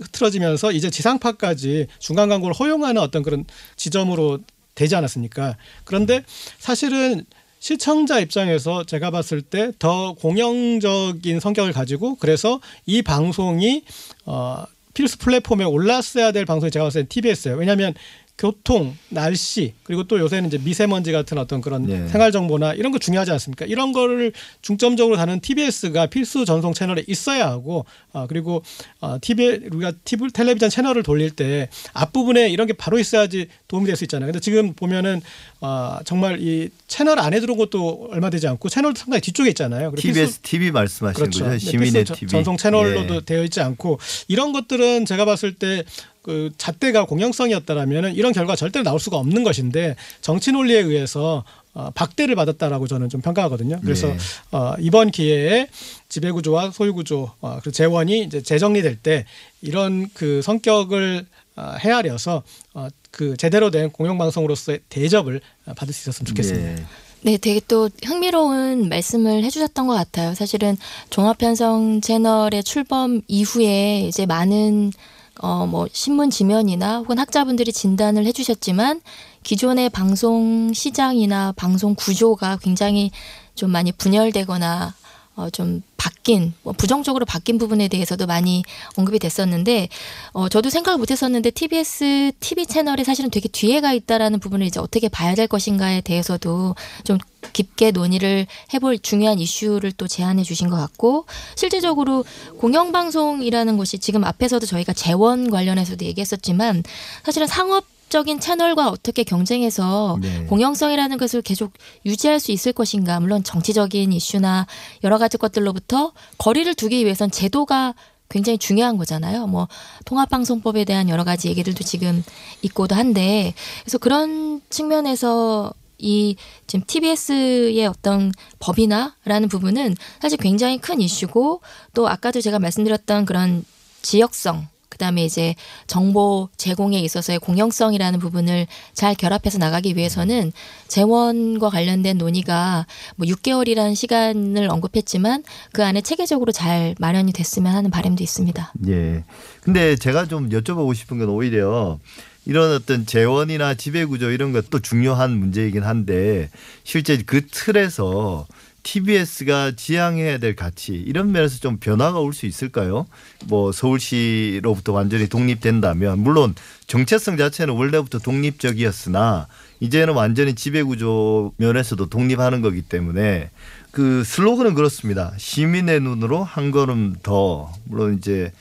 흐트러지면서 0.00 0.72
이제 0.72 0.90
지상파까지 0.90 1.86
중간 1.98 2.28
광고를 2.28 2.54
허용하는 2.54 3.00
어떤 3.00 3.22
그런 3.22 3.44
지점으로 3.76 4.40
되지 4.74 4.94
않았습니까? 4.96 5.56
그런데 5.84 6.22
사실은 6.58 7.24
시청자 7.58 8.20
입장에서 8.20 8.84
제가 8.84 9.10
봤을 9.10 9.42
때 9.42 9.72
더 9.78 10.12
공영적인 10.14 11.40
성격을 11.40 11.72
가지고 11.72 12.16
그래서 12.16 12.60
이 12.84 13.02
방송이 13.02 13.82
어 14.26 14.64
필수 14.96 15.18
플랫폼에 15.18 15.62
올랐어야 15.64 16.32
될 16.32 16.46
방송이 16.46 16.70
제가 16.70 16.86
봤을 16.86 17.02
때 17.02 17.08
TBS예요. 17.08 17.58
왜냐하면 17.58 17.92
교통, 18.38 18.94
날씨 19.08 19.72
그리고 19.82 20.04
또 20.04 20.18
요새는 20.18 20.48
이제 20.48 20.58
미세먼지 20.58 21.10
같은 21.10 21.38
어떤 21.38 21.62
그런 21.62 21.88
예. 21.88 22.06
생활 22.08 22.32
정보나 22.32 22.74
이런 22.74 22.92
거 22.92 22.98
중요하지 22.98 23.30
않습니까? 23.30 23.64
이런 23.64 23.92
거를 23.92 24.32
중점적으로 24.60 25.16
다는 25.16 25.40
TBS가 25.40 26.06
필수 26.06 26.44
전송 26.44 26.74
채널에 26.74 27.02
있어야 27.08 27.46
하고 27.48 27.86
아 28.12 28.26
그리고 28.26 28.62
어 29.00 29.16
TV 29.20 29.68
우리가 29.72 29.92
TV 30.04 30.30
텔레비전 30.32 30.68
채널을 30.68 31.02
돌릴 31.02 31.30
때 31.30 31.68
앞부분에 31.94 32.50
이런 32.50 32.66
게 32.66 32.74
바로 32.74 32.98
있어야지 32.98 33.48
도움이 33.68 33.86
될 33.86 33.96
수 33.96 34.04
있잖아요. 34.04 34.26
근데 34.26 34.40
지금 34.40 34.74
보면은 34.74 35.22
아 35.60 36.00
정말 36.04 36.40
이 36.40 36.68
채널 36.86 37.18
안에 37.18 37.40
들어온 37.40 37.58
것도 37.58 38.08
얼마 38.10 38.28
되지 38.30 38.46
않고 38.46 38.68
채널도 38.68 38.98
상당히 38.98 39.20
뒤쪽에 39.22 39.48
있잖아요. 39.50 39.90
그리고 39.90 40.02
필수- 40.02 40.20
TBS 40.20 40.38
TV 40.40 40.70
말씀하시는 40.70 41.14
그렇죠. 41.14 41.44
거죠? 41.44 41.50
네, 41.50 41.58
시민의 41.58 42.04
TV. 42.04 42.28
전송 42.28 42.56
채널로도 42.58 43.14
예. 43.16 43.20
되어 43.24 43.42
있지 43.44 43.60
않고 43.60 43.98
이런 44.28 44.52
것들은 44.52 45.06
제가 45.06 45.24
봤을 45.24 45.54
때그 45.54 46.50
잣대가 46.58 47.06
공영성이었다라면은 47.06 48.14
이런 48.14 48.32
결과 48.32 48.54
절대로 48.54 48.82
나올 48.82 49.00
수가 49.00 49.16
없는 49.16 49.44
것인데 49.44 49.96
정치 50.20 50.52
논리에 50.52 50.80
의해서 50.80 51.44
어, 51.72 51.90
박대를 51.94 52.34
받았다라고 52.36 52.86
저는 52.86 53.10
좀 53.10 53.20
평가하거든요. 53.20 53.80
그래서 53.82 54.06
네. 54.08 54.16
어, 54.52 54.74
이번 54.80 55.10
기회에 55.10 55.68
지배구조와 56.08 56.70
소유구조 56.70 57.32
어, 57.40 57.58
그리고 57.60 57.70
재원이 57.70 58.22
이제 58.24 58.42
재정리될 58.42 58.96
때 58.96 59.26
이런 59.60 60.08
그 60.14 60.40
성격을 60.42 61.26
어, 61.56 61.74
헤아려서 61.78 62.42
어, 62.74 62.88
그 63.16 63.34
제대로 63.38 63.70
된 63.70 63.90
공영방송으로서의 63.90 64.80
대접을 64.90 65.40
어, 65.64 65.72
받을 65.74 65.94
수 65.94 66.02
있었으면 66.02 66.26
좋겠습니다. 66.26 66.68
예. 66.68 66.84
네, 67.22 67.38
되게 67.38 67.62
또 67.66 67.88
흥미로운 68.04 68.90
말씀을 68.90 69.42
해주셨던 69.42 69.86
것 69.86 69.94
같아요. 69.94 70.34
사실은 70.34 70.76
종합편성 71.08 72.02
채널의 72.02 72.62
출범 72.62 73.22
이후에 73.26 74.00
이제 74.00 74.26
많은 74.26 74.92
어, 75.40 75.66
뭐, 75.66 75.86
신문 75.92 76.30
지면이나 76.30 76.98
혹은 76.98 77.18
학자분들이 77.18 77.72
진단을 77.72 78.26
해주셨지만 78.26 79.00
기존의 79.42 79.90
방송 79.90 80.72
시장이나 80.74 81.52
방송 81.56 81.94
구조가 81.94 82.58
굉장히 82.62 83.10
좀 83.54 83.70
많이 83.70 83.92
분열되거나 83.92 84.94
어, 85.36 85.50
좀 85.50 85.82
바뀐, 85.98 86.54
뭐 86.62 86.72
부정적으로 86.72 87.26
바뀐 87.26 87.58
부분에 87.58 87.88
대해서도 87.88 88.26
많이 88.26 88.62
언급이 88.96 89.18
됐었는데, 89.18 89.88
어, 90.32 90.48
저도 90.48 90.70
생각을 90.70 90.98
못 90.98 91.10
했었는데, 91.10 91.50
TBS 91.50 92.32
TV 92.40 92.66
채널이 92.66 93.04
사실은 93.04 93.30
되게 93.30 93.46
뒤에 93.48 93.82
가 93.82 93.92
있다라는 93.92 94.40
부분을 94.40 94.66
이제 94.66 94.80
어떻게 94.80 95.08
봐야 95.08 95.34
될 95.34 95.46
것인가에 95.46 96.00
대해서도 96.00 96.74
좀 97.04 97.18
깊게 97.52 97.90
논의를 97.90 98.46
해볼 98.72 98.98
중요한 99.00 99.38
이슈를 99.38 99.92
또 99.92 100.08
제안해 100.08 100.42
주신 100.42 100.70
것 100.70 100.76
같고, 100.76 101.26
실질적으로 101.54 102.24
공영방송이라는 102.58 103.76
것이 103.76 103.98
지금 103.98 104.24
앞에서도 104.24 104.64
저희가 104.64 104.94
재원 104.94 105.50
관련해서도 105.50 106.06
얘기했었지만, 106.06 106.82
사실은 107.24 107.46
상업 107.46 107.84
적인 108.16 108.40
채널과 108.40 108.88
어떻게 108.88 109.24
경쟁해서 109.24 110.16
네. 110.22 110.46
공영성이라는 110.46 111.18
것을 111.18 111.42
계속 111.42 111.74
유지할 112.06 112.40
수 112.40 112.50
있을 112.50 112.72
것인가 112.72 113.20
물론 113.20 113.44
정치적인 113.44 114.10
이슈나 114.10 114.66
여러 115.04 115.18
가지 115.18 115.36
것들로부터 115.36 116.14
거리를 116.38 116.74
두기 116.76 117.04
위해선 117.04 117.30
제도가 117.30 117.94
굉장히 118.30 118.56
중요한 118.56 118.96
거잖아요. 118.96 119.46
뭐 119.48 119.68
통합방송법에 120.06 120.86
대한 120.86 121.10
여러 121.10 121.24
가지 121.24 121.48
얘기들도 121.48 121.84
지금 121.84 122.24
있고도 122.62 122.94
한데 122.94 123.52
그래서 123.82 123.98
그런 123.98 124.62
측면에서 124.70 125.74
이 125.98 126.36
지금 126.66 126.86
TBS의 126.86 127.86
어떤 127.86 128.32
법이나라는 128.60 129.50
부분은 129.50 129.94
사실 130.22 130.38
굉장히 130.38 130.78
큰 130.78 131.02
이슈고 131.02 131.60
또 131.92 132.08
아까도 132.08 132.40
제가 132.40 132.60
말씀드렸던 132.60 133.26
그런 133.26 133.62
지역성 134.00 134.68
그다음에 134.88 135.24
이제 135.24 135.54
정보 135.86 136.48
제공에 136.56 136.98
있어서의 137.00 137.38
공영성이라는 137.38 138.18
부분을 138.18 138.66
잘 138.94 139.14
결합해서 139.14 139.58
나가기 139.58 139.96
위해서는 139.96 140.52
재원과 140.88 141.70
관련된 141.70 142.18
논의가 142.18 142.86
뭐 143.16 143.26
6개월이라는 143.26 143.94
시간을 143.94 144.70
언급했지만 144.70 145.44
그 145.72 145.84
안에 145.84 146.00
체계적으로 146.00 146.52
잘 146.52 146.94
마련이 146.98 147.32
됐으면 147.32 147.74
하는 147.74 147.90
바람도 147.90 148.22
있습니다. 148.22 148.72
예. 148.88 149.24
근데 149.60 149.96
제가 149.96 150.26
좀 150.26 150.48
여쭤보고 150.50 150.94
싶은 150.94 151.18
건 151.18 151.28
오히려 151.28 151.98
이런 152.46 152.72
어떤 152.72 153.04
재원이나 153.04 153.74
지배구조 153.74 154.30
이런 154.30 154.52
것도 154.52 154.78
중요한 154.78 155.36
문제이긴 155.36 155.82
한데 155.82 156.48
실제 156.84 157.18
그 157.18 157.44
틀에서 157.46 158.46
TBS가 158.86 159.72
지향해야 159.74 160.38
될 160.38 160.54
가치 160.54 160.92
이런 160.94 161.32
면에서 161.32 161.58
좀 161.58 161.78
변화가 161.78 162.20
올 162.20 162.32
수 162.32 162.46
있을까요? 162.46 163.06
뭐 163.46 163.72
서울시로부터 163.72 164.92
완전히 164.92 165.26
독립된다면 165.28 166.20
물론 166.20 166.54
정체성 166.86 167.36
자체는 167.36 167.74
원래부터 167.74 168.18
독립적이었으나 168.20 169.48
이제는 169.80 170.14
완전히 170.14 170.54
지배구조 170.54 171.54
면에서도 171.56 172.06
독립하는 172.06 172.62
거기 172.62 172.82
때문에 172.82 173.50
그 173.90 174.22
슬로건은 174.24 174.74
그렇습니다. 174.74 175.32
시민의 175.36 176.00
눈으로 176.00 176.44
한 176.44 176.70
걸음 176.70 177.16
더 177.22 177.72
물론 177.84 178.14
이제 178.16 178.52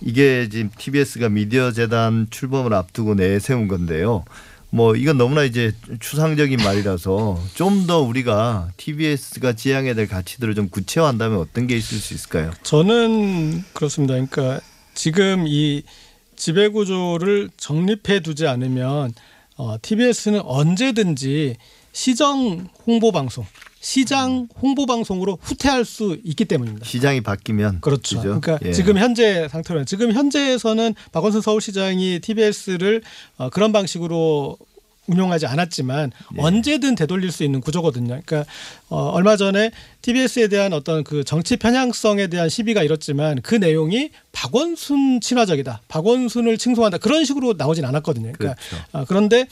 이게 0.00 0.48
지금 0.48 0.70
TBS가 0.78 1.28
미디어 1.28 1.72
재단 1.72 2.28
출범을 2.30 2.72
앞두고 2.72 3.14
내세운 3.14 3.68
건데요. 3.68 4.24
뭐 4.70 4.94
이건 4.96 5.16
너무나 5.18 5.42
이제 5.44 5.72
추상적인 6.00 6.58
말이라서 6.58 7.40
좀 7.54 7.86
더 7.86 8.00
우리가 8.00 8.70
TBS가 8.76 9.52
지향해야 9.52 9.94
될 9.94 10.08
가치들을 10.08 10.54
좀 10.54 10.68
구체화한다면 10.68 11.38
어떤 11.38 11.66
게 11.66 11.76
있을 11.76 11.98
수 11.98 12.14
있을까요? 12.14 12.50
저는 12.62 13.62
그렇습니다. 13.72 14.14
그러니까 14.14 14.60
지금 14.94 15.44
이 15.46 15.82
지배 16.34 16.68
구조를 16.68 17.50
정립해 17.56 18.20
두지 18.20 18.46
않으면 18.48 19.12
어, 19.56 19.76
TBS는 19.80 20.40
언제든지 20.44 21.56
시정 21.92 22.68
홍보 22.86 23.12
방송, 23.12 23.46
시장 23.86 24.48
홍보 24.60 24.84
방송으로 24.84 25.38
후퇴할 25.40 25.84
수 25.84 26.18
있기 26.24 26.46
때문입니다. 26.46 26.84
시장이 26.84 27.20
바뀌면 27.20 27.82
그렇죠. 27.82 28.16
그죠? 28.16 28.40
그러니까 28.40 28.58
예. 28.66 28.72
지금 28.72 28.98
현재 28.98 29.46
상태로는 29.48 29.86
지금 29.86 30.12
현재에서는 30.12 30.92
박원순 31.12 31.40
서울시장이 31.40 32.18
TBS를 32.18 33.02
어, 33.36 33.48
그런 33.48 33.70
방식으로 33.70 34.58
운용하지 35.06 35.46
않았지만 35.46 36.10
예. 36.36 36.42
언제든 36.42 36.96
되돌릴 36.96 37.30
수 37.30 37.44
있는 37.44 37.60
구조거든요. 37.60 38.20
그러니까 38.26 38.44
어, 38.88 39.10
얼마 39.10 39.36
전에 39.36 39.70
TBS에 40.02 40.48
대한 40.48 40.72
어떤 40.72 41.04
그 41.04 41.22
정치 41.22 41.56
편향성에 41.56 42.26
대한 42.26 42.48
시비가 42.48 42.82
일었지만 42.82 43.40
그 43.42 43.54
내용이 43.54 44.10
박원순 44.32 45.20
친화적이다, 45.20 45.82
박원순을 45.86 46.58
칭송한다 46.58 46.98
그런 46.98 47.24
식으로 47.24 47.54
나오진 47.56 47.84
않았거든요. 47.84 48.32
그러니까 48.36 48.60
그렇죠. 48.68 48.84
어, 48.90 49.04
그런데 49.06 49.46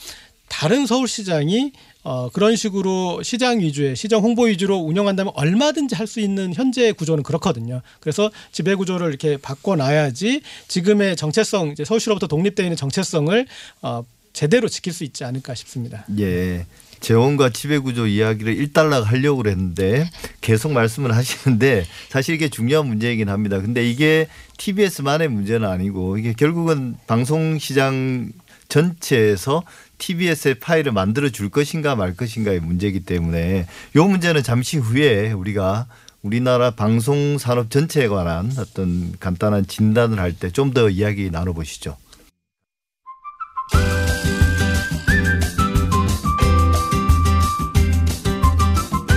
다른 0.49 0.85
서울시장이 0.85 1.71
어, 2.05 2.29
그런 2.29 2.55
식으로 2.55 3.23
시장 3.23 3.59
위주의 3.59 3.95
시정 3.95 4.21
홍보 4.21 4.43
위주로 4.43 4.77
운영한다면 4.77 5.33
얼마든지 5.35 5.95
할 5.95 6.05
수 6.05 6.19
있는 6.19 6.53
현재 6.53 6.91
구조는 6.91 7.23
그렇거든요. 7.23 7.81
그래서 7.99 8.29
지배 8.51 8.75
구조를 8.75 9.07
이렇게 9.09 9.37
바꿔놔야지 9.37 10.41
지금의 10.67 11.15
정체성 11.15 11.69
이제 11.69 11.83
서울시로부터 11.83 12.27
독립되어 12.27 12.63
있는 12.63 12.77
정체성을 12.77 13.47
어, 13.81 14.05
제대로 14.33 14.69
지킬 14.69 14.93
수 14.93 15.03
있지 15.03 15.23
않을까 15.23 15.55
싶습니다. 15.55 16.05
예. 16.19 16.67
재원과 16.99 17.49
지배구조 17.49 18.05
이야기를 18.07 18.55
일단락 18.55 19.09
하려고 19.09 19.37
그랬는데 19.37 20.09
계속 20.41 20.71
말씀을 20.71 21.15
하시는데 21.15 21.85
사실 22.09 22.35
이게 22.35 22.49
중요한 22.49 22.87
문제이긴 22.87 23.29
합니다. 23.29 23.59
근데 23.59 23.89
이게 23.89 24.27
TBS만의 24.57 25.27
문제는 25.27 25.67
아니고 25.67 26.17
이게 26.17 26.33
결국은 26.33 26.95
방송시장 27.07 28.31
전체에서 28.67 29.63
TBS의 29.97 30.55
파일을 30.55 30.91
만들어 30.91 31.29
줄 31.29 31.49
것인가 31.49 31.95
말 31.95 32.15
것인가의 32.15 32.59
문제이기 32.59 33.01
때문에 33.05 33.65
이 33.95 33.99
문제는 33.99 34.43
잠시 34.43 34.77
후에 34.77 35.31
우리가 35.31 35.87
우리나라 36.21 36.71
방송 36.71 37.37
산업 37.37 37.69
전체에 37.69 38.07
관한 38.07 38.51
어떤 38.57 39.13
간단한 39.19 39.67
진단을 39.67 40.19
할 40.19 40.33
때 40.33 40.49
좀 40.51 40.73
더 40.73 40.89
이야기 40.89 41.29
나눠보시죠. 41.29 41.97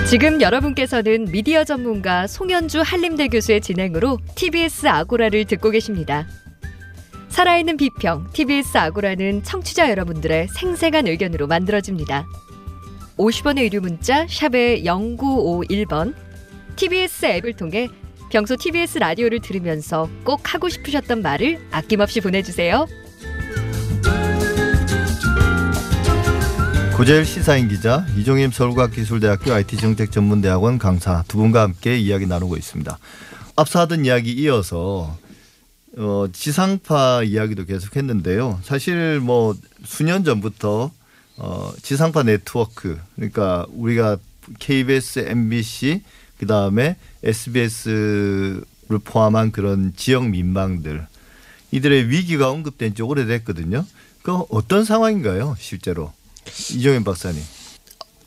지금 0.08 0.40
여러분께서는 0.40 1.26
미디어 1.26 1.64
전문가 1.64 2.26
송현주 2.26 2.80
한림대 2.80 3.28
교수의 3.28 3.60
진행으로 3.60 4.18
TBS 4.36 4.86
아고라를 4.86 5.44
듣고 5.44 5.70
계십니다. 5.70 6.26
살아있는 7.38 7.76
비평 7.76 8.26
TBS 8.32 8.76
아고라는 8.76 9.44
청취자 9.44 9.90
여러분들의 9.90 10.48
생생한 10.48 11.06
의견으로 11.06 11.46
만들어집니다. 11.46 12.26
50원의 13.16 13.62
유료 13.66 13.80
문자 13.80 14.26
샵의 14.26 14.82
0951번 14.82 16.16
TBS 16.74 17.26
앱을 17.26 17.52
통해 17.54 17.86
평소 18.32 18.56
TBS 18.56 18.98
라디오를 18.98 19.38
들으면서 19.38 20.10
꼭 20.24 20.52
하고 20.52 20.68
싶으셨던 20.68 21.22
말을 21.22 21.60
아낌없이 21.70 22.20
보내주세요. 22.22 22.88
고재일 26.96 27.24
시사인 27.24 27.68
기자, 27.68 28.04
이종임 28.16 28.50
서울과학기술대학교 28.50 29.52
IT정책전문대학원 29.52 30.78
강사 30.78 31.22
두 31.28 31.38
분과 31.38 31.62
함께 31.62 31.98
이야기 31.98 32.26
나누고 32.26 32.56
있습니다. 32.56 32.98
앞서 33.54 33.78
하던 33.78 34.04
이야기 34.06 34.32
이어서 34.32 35.16
어, 35.98 36.28
지상파 36.32 37.24
이야기도 37.24 37.64
계속했는데요. 37.64 38.60
사실 38.62 39.18
뭐 39.20 39.56
수년 39.84 40.22
전부터 40.22 40.92
어, 41.38 41.72
지상파 41.82 42.22
네트워크 42.22 42.98
그러니까 43.16 43.66
우리가 43.70 44.18
KBS, 44.60 45.20
MBC 45.28 46.02
그 46.38 46.46
다음에 46.46 46.96
SBS를 47.24 48.62
포함한 49.04 49.50
그런 49.50 49.92
지역 49.96 50.28
민방들 50.28 51.06
이들의 51.72 52.08
위기가 52.08 52.50
언급된 52.50 52.94
지 52.94 53.02
오래됐거든요. 53.02 53.84
그 54.22 54.32
어떤 54.50 54.84
상황인가요, 54.84 55.56
실제로? 55.58 56.12
이종현 56.46 57.04
박사님. 57.04 57.42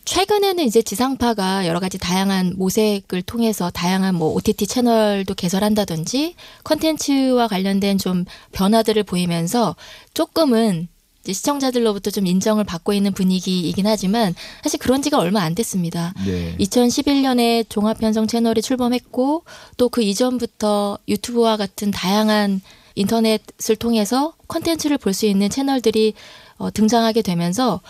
최근에는 0.05 0.63
이제 0.65 0.81
지상파가 0.81 1.67
여러 1.67 1.79
가지 1.79 1.97
다양한 1.97 2.53
모색을 2.57 3.21
통해서 3.21 3.69
다양한 3.69 4.15
뭐 4.15 4.33
OTT 4.33 4.67
채널도 4.67 5.35
개설한다든지 5.35 6.35
컨텐츠와 6.63 7.47
관련된 7.47 7.97
좀 7.97 8.25
변화들을 8.51 9.03
보이면서 9.03 9.75
조금은 10.13 10.87
시청자들로부터 11.23 12.09
좀 12.09 12.25
인정을 12.25 12.63
받고 12.63 12.93
있는 12.93 13.13
분위기이긴 13.13 13.85
하지만 13.85 14.33
사실 14.63 14.79
그런 14.79 15.03
지가 15.03 15.19
얼마 15.19 15.41
안 15.41 15.53
됐습니다. 15.53 16.15
네. 16.25 16.55
2011년에 16.57 17.69
종합편성 17.69 18.25
채널이 18.25 18.63
출범했고 18.63 19.43
또 19.77 19.89
그 19.89 20.01
이전부터 20.01 20.97
유튜브와 21.07 21.57
같은 21.57 21.91
다양한 21.91 22.61
인터넷을 22.95 23.75
통해서 23.77 24.33
컨텐츠를 24.47 24.97
볼 24.97 25.13
수 25.13 25.27
있는 25.27 25.49
채널들이 25.49 26.13
어, 26.57 26.71
등장하게 26.71 27.21
되면서 27.21 27.81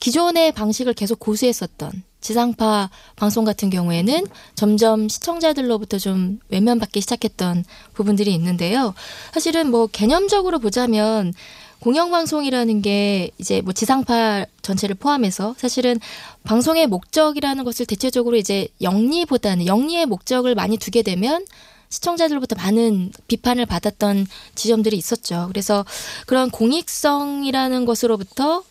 기존의 0.00 0.52
방식을 0.52 0.94
계속 0.94 1.18
고수했었던 1.18 2.02
지상파 2.20 2.90
방송 3.16 3.44
같은 3.44 3.68
경우에는 3.68 4.26
점점 4.54 5.08
시청자들로부터 5.08 5.98
좀 5.98 6.40
외면받기 6.48 7.00
시작했던 7.02 7.64
부분들이 7.92 8.32
있는데요. 8.34 8.94
사실은 9.32 9.70
뭐 9.70 9.86
개념적으로 9.86 10.58
보자면 10.58 11.34
공영방송이라는 11.80 12.80
게 12.80 13.30
이제 13.36 13.60
뭐 13.60 13.74
지상파 13.74 14.46
전체를 14.62 14.94
포함해서 14.94 15.54
사실은 15.58 16.00
방송의 16.44 16.86
목적이라는 16.86 17.62
것을 17.62 17.84
대체적으로 17.84 18.36
이제 18.36 18.68
영리보다는 18.80 19.66
영리의 19.66 20.06
목적을 20.06 20.54
많이 20.54 20.78
두게 20.78 21.02
되면 21.02 21.44
시청자들로부터 21.90 22.56
많은 22.56 23.12
비판을 23.28 23.66
받았던 23.66 24.26
지점들이 24.54 24.96
있었죠. 24.96 25.44
그래서 25.48 25.84
그런 26.26 26.50
공익성이라는 26.50 27.84
것으로부터 27.84 28.64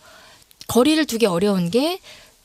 거리를 0.73 1.05
두기 1.05 1.27
어려운 1.27 1.69
게 1.69 1.99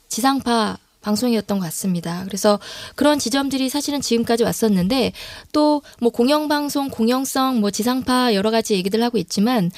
지상파 0.07 0.77
방송이었던 1.01 1.57
것 1.57 1.65
같습니다. 1.65 2.23
그래서 2.27 2.59
그런 2.93 3.17
지점들이 3.17 3.69
사실은 3.69 4.01
지금까지 4.01 4.43
왔었는데 4.43 5.13
또 5.51 5.81
뭐 5.99 6.11
공영방송, 6.11 6.89
공영성, 6.89 7.59
뭐 7.59 7.71
지상파 7.71 8.35
여러 8.35 8.51
가지 8.51 8.75
얘기들 8.75 9.01
하고 9.01 9.17
있지만 9.17 9.71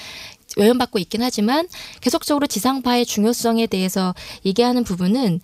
외면받고 0.58 1.00
있긴 1.00 1.24
하지만 1.24 1.70
계속적으로 2.02 2.46
지상파의 2.46 3.06
중요성에 3.06 3.68
대해서 3.68 4.14
얘기하는 4.46 4.84
부분은 4.84 5.40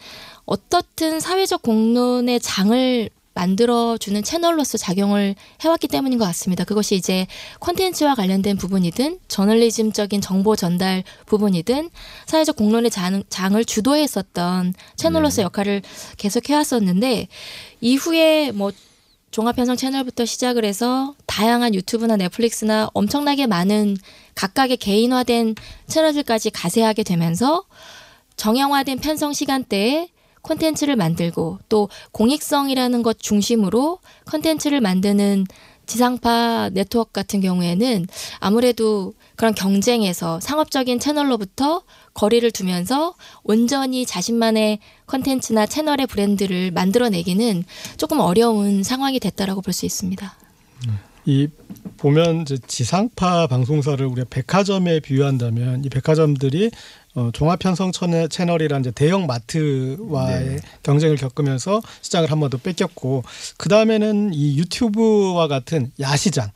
어떻든 0.46 1.22
사회적 1.22 1.62
공론의 1.62 2.42
장을 2.42 3.10
만들어주는 3.38 4.24
채널로서 4.24 4.80
작용을 4.80 5.36
해왔기 5.62 5.88
때문인 5.88 6.18
것 6.18 6.26
같습니다. 6.26 6.64
그것이 6.64 6.96
이제 6.96 7.28
콘텐츠와 7.60 8.16
관련된 8.16 8.58
부분이든 8.58 9.20
저널리즘적인 9.28 10.22
정보 10.22 10.56
전달 10.56 11.04
부분이든 11.28 11.92
사회적 12.26 12.56
공론의 12.56 12.90
장, 12.90 13.24
장을 13.30 13.64
주도했었던 13.64 14.74
채널로서 14.96 15.44
역할을 15.44 15.84
계속 16.18 16.50
해왔었는데 16.50 17.28
이후에 17.82 18.52
뭐 18.52 18.72
종합편성 19.30 19.76
채널부터 19.76 20.26
시작을 20.26 20.66
해서 20.66 21.14
다양한 21.28 21.76
유튜브나 21.76 22.16
넷플릭스나 22.16 22.90
엄청나게 22.94 23.46
많은 23.46 23.98
각각의 24.34 24.78
개인화된 24.78 25.54
채널들까지 25.86 26.50
가세하게 26.50 27.04
되면서 27.04 27.64
정형화된 28.38 29.00
편성 29.00 29.34
시간대에 29.34 30.10
콘텐츠를 30.48 30.96
만들고 30.96 31.60
또 31.70 31.90
공익성이라는 32.12 33.04
것 33.04 33.20
중심으로 33.20 34.00
콘텐츠를 34.30 34.82
만드는 34.82 35.46
지상파 35.86 36.72
네트워크 36.74 37.12
같은 37.14 37.40
경우에는 37.40 38.08
아무래도 38.40 39.14
그런 39.38 39.56
경쟁에서 39.56 40.40
상업적인 40.42 41.00
채널로부터 41.00 41.84
거리를 42.14 42.50
두면서 42.52 43.16
온전히 43.44 44.06
자신만의 44.06 44.80
컨텐츠나 45.06 45.66
채널의 45.66 46.08
브랜드를 46.08 46.72
만들어내기는 46.72 47.64
조금 47.98 48.20
어려운 48.20 48.84
상황이 48.84 49.20
됐다라고 49.20 49.62
볼 49.62 49.74
수 49.74 49.86
있습니다. 49.86 50.36
이 51.26 51.48
보면 51.98 52.46
지상파 52.68 53.48
방송사를 53.48 54.04
우리가 54.06 54.28
백화점에 54.30 55.02
비유한다면 55.02 55.84
이 55.84 55.90
백화점들이 55.90 56.72
어, 57.18 57.32
종합 57.34 57.58
편성 57.58 57.92
채널- 57.94 58.30
채널이라는 58.30 58.82
이제 58.82 58.92
대형 58.92 59.26
마트와의 59.26 60.46
네. 60.46 60.58
경쟁을 60.84 61.18
겪으면서 61.18 61.82
시장을 62.04 62.30
한 62.32 62.40
번 62.40 62.52
더 62.52 62.60
뺏겼고 62.60 63.24
그 63.58 63.70
다음에는 63.70 64.36
이 64.36 64.56
유튜브와 64.60 65.48
같은 65.48 65.92
야시장 66.00 66.52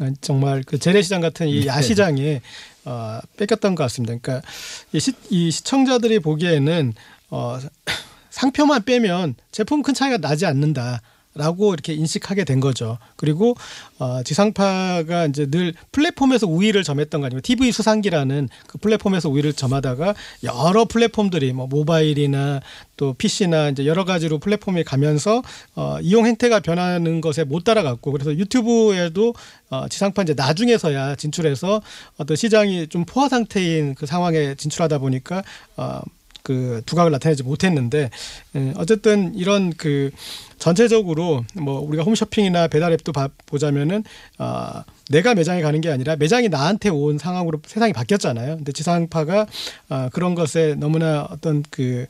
아, 0.00 0.10
정말 0.22 0.62
그 0.64 0.78
재래시장 0.78 1.20
같은 1.20 1.46
이 1.48 1.60
네. 1.60 1.66
야시장에 1.66 2.40
어, 2.86 3.20
뺏겼던 3.36 3.74
것 3.74 3.82
같습니다. 3.84 4.16
그러니까 4.20 4.46
이, 4.94 4.98
시, 4.98 5.12
이 5.28 5.50
시청자들이 5.50 6.20
보기에는 6.20 6.94
어, 7.28 7.58
상표만 8.30 8.84
빼면 8.84 9.34
제품 9.52 9.82
큰 9.82 9.92
차이가 9.92 10.16
나지 10.16 10.46
않는다. 10.46 11.02
라고 11.34 11.72
이렇게 11.72 11.94
인식하게 11.94 12.44
된 12.44 12.60
거죠. 12.60 12.98
그리고 13.16 13.54
어, 13.98 14.22
지상파가 14.22 15.26
이제 15.26 15.46
늘 15.46 15.72
플랫폼에서 15.90 16.46
우위를 16.46 16.84
점했던 16.84 17.22
거 17.22 17.26
아니면 17.26 17.40
TV 17.40 17.72
수상기라는 17.72 18.50
그 18.66 18.78
플랫폼에서 18.78 19.30
우위를 19.30 19.54
점하다가 19.54 20.14
여러 20.42 20.84
플랫폼들이 20.84 21.54
뭐 21.54 21.66
모바일이나 21.68 22.60
또 22.98 23.14
PC나 23.14 23.70
이제 23.70 23.86
여러 23.86 24.04
가지로 24.04 24.38
플랫폼에 24.38 24.82
가면서 24.82 25.42
어, 25.74 25.96
이용 26.02 26.26
행태가 26.26 26.60
변하는 26.60 27.22
것에 27.22 27.44
못 27.44 27.64
따라갔고 27.64 28.12
그래서 28.12 28.36
유튜브에도 28.36 29.34
어, 29.70 29.88
지상파 29.88 30.22
이제 30.22 30.34
나중에서야 30.34 31.16
진출해서 31.16 31.80
어떤 32.18 32.36
시장이 32.36 32.88
좀 32.88 33.06
포화 33.06 33.30
상태인 33.30 33.94
그 33.94 34.04
상황에 34.04 34.54
진출하다 34.54 34.98
보니까 34.98 35.42
어, 35.78 36.02
그 36.42 36.82
두각을 36.86 37.10
나타내지 37.12 37.42
못했는데 37.42 38.10
예, 38.56 38.72
어쨌든 38.76 39.34
이런 39.34 39.72
그 39.72 40.10
전체적으로 40.58 41.44
뭐 41.54 41.80
우리가 41.80 42.02
홈쇼핑이나 42.04 42.68
배달앱도 42.68 43.12
봐- 43.12 43.28
보자면은 43.46 44.04
아 44.38 44.84
내가 45.10 45.34
매장에 45.34 45.60
가는 45.62 45.80
게 45.80 45.90
아니라 45.90 46.16
매장이 46.16 46.48
나한테 46.48 46.88
온 46.88 47.18
상황으로 47.18 47.60
세상이 47.66 47.92
바뀌었잖아요. 47.92 48.56
근데 48.56 48.72
지상파가 48.72 49.46
아 49.88 50.08
그런 50.12 50.34
것에 50.34 50.74
너무나 50.76 51.26
어떤 51.30 51.62
그이 51.70 52.06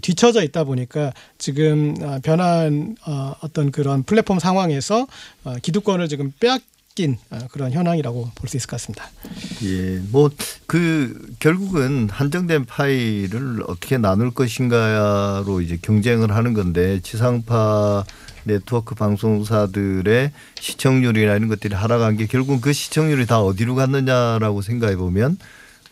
뒤처져 0.00 0.42
있다 0.42 0.64
보니까 0.64 1.12
지금 1.38 1.94
아, 2.02 2.18
변한 2.22 2.96
어, 3.06 3.34
어떤 3.40 3.70
그런 3.70 4.02
플랫폼 4.02 4.38
상황에서 4.38 5.06
어, 5.44 5.56
기득권을 5.62 6.08
지금 6.08 6.32
빼앗 6.40 6.62
긴 6.94 7.16
어, 7.30 7.38
그런 7.50 7.72
현황이라고 7.72 8.30
볼 8.36 8.48
수 8.48 8.56
있을 8.56 8.68
것 8.68 8.76
같습니다. 8.76 9.10
예, 9.64 10.00
뭐 10.10 10.30
그 10.66 11.28
결국은 11.40 12.08
한정된 12.08 12.64
파일을 12.64 13.62
어떻게 13.66 13.98
나눌 13.98 14.30
것인가로 14.30 15.60
이제 15.60 15.78
경쟁을 15.80 16.32
하는 16.32 16.52
건데 16.54 17.00
지상파 17.02 18.04
네트워크 18.44 18.94
방송사들의 18.94 20.30
시청률이나 20.58 21.36
이런 21.36 21.48
것들이 21.48 21.74
하락한 21.74 22.16
게 22.16 22.26
결국은 22.26 22.60
그 22.60 22.72
시청률이 22.72 23.26
다 23.26 23.40
어디로 23.40 23.74
갔느냐라고 23.74 24.62
생각해 24.62 24.96
보면 24.96 25.36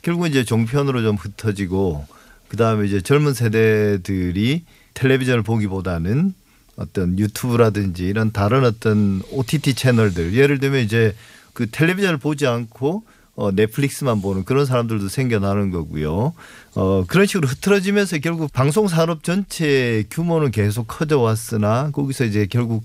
결국은 0.02 0.30
이제 0.30 0.44
종편으로 0.44 1.02
좀 1.02 1.16
흩어지고 1.16 2.06
그 2.48 2.56
다음에 2.56 2.86
이제 2.86 3.00
젊은 3.00 3.34
세대들이 3.34 4.64
텔레비전을 4.94 5.42
보기보다는 5.42 6.34
어떤 6.76 7.18
유튜브라든지 7.18 8.04
이런 8.04 8.32
다른 8.32 8.64
어떤 8.64 9.22
OTT 9.30 9.74
채널들 9.74 10.34
예를 10.34 10.58
들면 10.58 10.80
이제 10.80 11.14
그 11.52 11.70
텔레비전을 11.70 12.18
보지 12.18 12.46
않고 12.46 13.04
어, 13.34 13.50
넷플릭스만 13.50 14.20
보는 14.20 14.44
그런 14.44 14.66
사람들도 14.66 15.08
생겨나는 15.08 15.70
거고요. 15.70 16.34
어, 16.74 17.04
그런 17.06 17.26
식으로 17.26 17.48
흐트러지면서 17.48 18.18
결국 18.18 18.52
방송 18.52 18.88
산업 18.88 19.24
전체 19.24 20.04
규모는 20.10 20.50
계속 20.50 20.86
커져 20.86 21.18
왔으나 21.18 21.90
거기서 21.92 22.24
이제 22.24 22.46
결국 22.46 22.84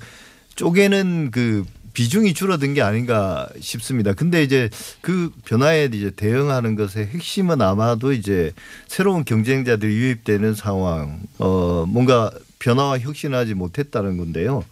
쪼개는 0.55 1.31
그 1.31 1.65
비중이 1.93 2.33
줄어든 2.33 2.75
게 2.75 2.81
아닌가 2.81 3.49
싶습니다. 3.59 4.13
근데 4.13 4.43
이제 4.43 4.69
그 5.01 5.31
변화에 5.45 5.89
이제 5.91 6.11
대응하는 6.11 6.75
것의 6.75 7.07
핵심은 7.07 7.59
아마도 7.61 8.13
이제 8.13 8.53
새로운 8.87 9.25
경쟁자들이 9.25 9.95
유입되는 9.95 10.53
상황, 10.53 11.19
어, 11.39 11.85
뭔가 11.87 12.31
변화와 12.59 12.99
혁신하지 12.99 13.53
못했다는 13.53 14.17
건데요. 14.17 14.63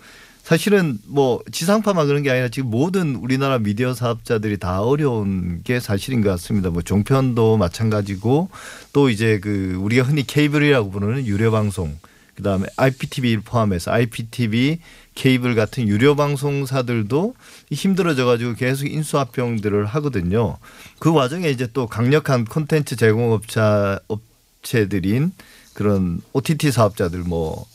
사실은 0.46 1.00
뭐 1.08 1.42
지상파만 1.52 2.06
그런 2.06 2.22
게 2.22 2.30
아니라 2.30 2.50
지금 2.50 2.70
모든 2.70 3.16
우리나라 3.16 3.58
미디어 3.58 3.96
사업자들이 3.96 4.60
다 4.60 4.84
어려운 4.84 5.64
게 5.64 5.80
사실인 5.80 6.22
것 6.22 6.30
같습니다. 6.30 6.70
뭐 6.70 6.84
종편도 6.84 7.58
마찬가지고 7.58 8.50
또 8.94 9.10
이제 9.10 9.40
그 9.40 9.76
우리가 9.82 10.04
흔히 10.04 10.26
케이블이라고 10.26 10.92
부르는 10.92 11.26
유료 11.26 11.50
방송 11.50 11.98
그다음에 12.36 12.68
IPTV를 12.76 13.42
포함해서 13.42 13.92
IPTV 13.92 14.80
케이블 15.16 15.56
같은 15.56 15.88
유료 15.88 16.16
방송사들도 16.16 17.34
힘들어져 17.72 18.26
가지고 18.26 18.54
계속 18.54 18.86
인수합병들을 18.86 19.86
하거든요. 19.86 20.58
그 21.00 21.12
와중에 21.12 21.50
이제 21.50 21.68
또 21.74 21.88
강력한 21.88 22.46
콘텐츠 22.46 22.96
제공업자 22.96 24.00
업체들인 24.08 25.32
그런 25.74 26.22
OTT 26.34 26.72
사업자들 26.72 27.20
뭐 27.20 27.66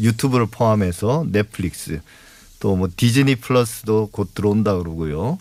유튜브를 0.00 0.46
포함해서 0.46 1.26
넷플릭스 1.30 2.00
또 2.60 2.76
뭐 2.76 2.88
디즈니 2.94 3.36
플러스도 3.36 4.08
곧 4.12 4.34
들어온다 4.34 4.76
그러고요. 4.76 5.38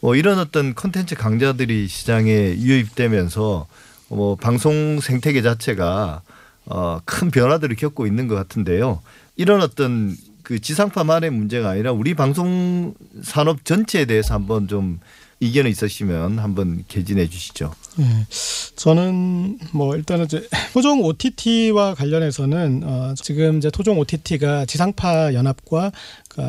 뭐 0.00 0.16
이런 0.16 0.38
어떤 0.38 0.74
콘텐츠 0.74 1.14
강자들이 1.14 1.88
시장에 1.88 2.30
유입되면서 2.56 3.66
뭐 4.08 4.36
방송 4.36 5.00
생태계 5.00 5.42
자체가 5.42 6.22
어, 6.66 7.00
큰 7.04 7.30
변화들을 7.30 7.74
겪고 7.76 8.06
있는 8.06 8.28
것 8.28 8.34
같은데요. 8.34 9.00
이런 9.36 9.62
어떤 9.62 10.16
그 10.42 10.60
지상파만의 10.60 11.30
문제가 11.30 11.70
아니라 11.70 11.92
우리 11.92 12.14
방송 12.14 12.94
산업 13.22 13.64
전체에 13.64 14.04
대해서 14.04 14.34
한번 14.34 14.68
좀 14.68 15.00
이견이 15.40 15.70
있으시면 15.70 16.38
한번 16.38 16.84
개진해 16.86 17.28
주시죠. 17.28 17.72
예. 17.98 18.04
저는 18.76 19.58
뭐 19.72 19.96
일단은 19.96 20.26
이제 20.26 20.46
토종 20.72 21.02
OTT와 21.02 21.94
관련해서는 21.94 22.82
어 22.84 23.14
지금 23.16 23.58
이제 23.58 23.70
토종 23.70 23.98
OTT가 23.98 24.66
지상파 24.66 25.32
연합과 25.34 25.86
아, 25.86 25.90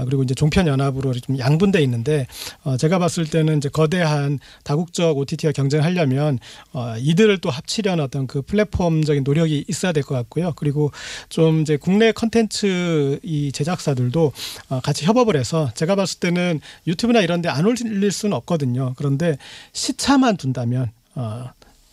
그리고 0.06 0.24
이제 0.24 0.34
종편 0.36 0.68
연합으로 0.68 1.14
좀 1.14 1.38
양분돼 1.40 1.82
있는데 1.84 2.28
어 2.64 2.78
제가 2.78 3.00
봤을 3.00 3.26
때는 3.26 3.58
이제 3.58 3.70
거대한 3.70 4.40
다국적 4.64 5.18
OTT와 5.18 5.52
경쟁하려면 5.54 6.40
어 6.74 6.96
이들을 6.98 7.38
또 7.40 7.50
합치려는 7.50 8.04
어떤 8.04 8.28
그 8.28 8.42
플랫폼적인 8.42 9.24
노력이 9.24 9.66
있어야 9.68 9.92
될 9.92 10.04
것 10.04 10.16
같고요. 10.16 10.54
그리고 10.56 10.92
좀 11.30 11.62
이제 11.62 11.78
국내 11.78 12.12
컨텐츠 12.12 13.20
이 13.24 13.52
제작사들도 13.52 14.32
어 14.70 14.80
같이 14.82 15.06
협업을 15.06 15.36
해서 15.36 15.72
제가 15.76 15.96
봤을 15.96 16.20
때는 16.20 16.60
유튜브나 16.88 17.22
이런 17.22 17.42
데 17.42 17.50
안 17.50 17.66
올릴 17.66 18.12
수는 18.12 18.36
없거든요. 18.38 18.94
그런데 18.96 19.38
시차만 19.74 20.38
둔다면 20.38 20.92
어, 21.16 21.50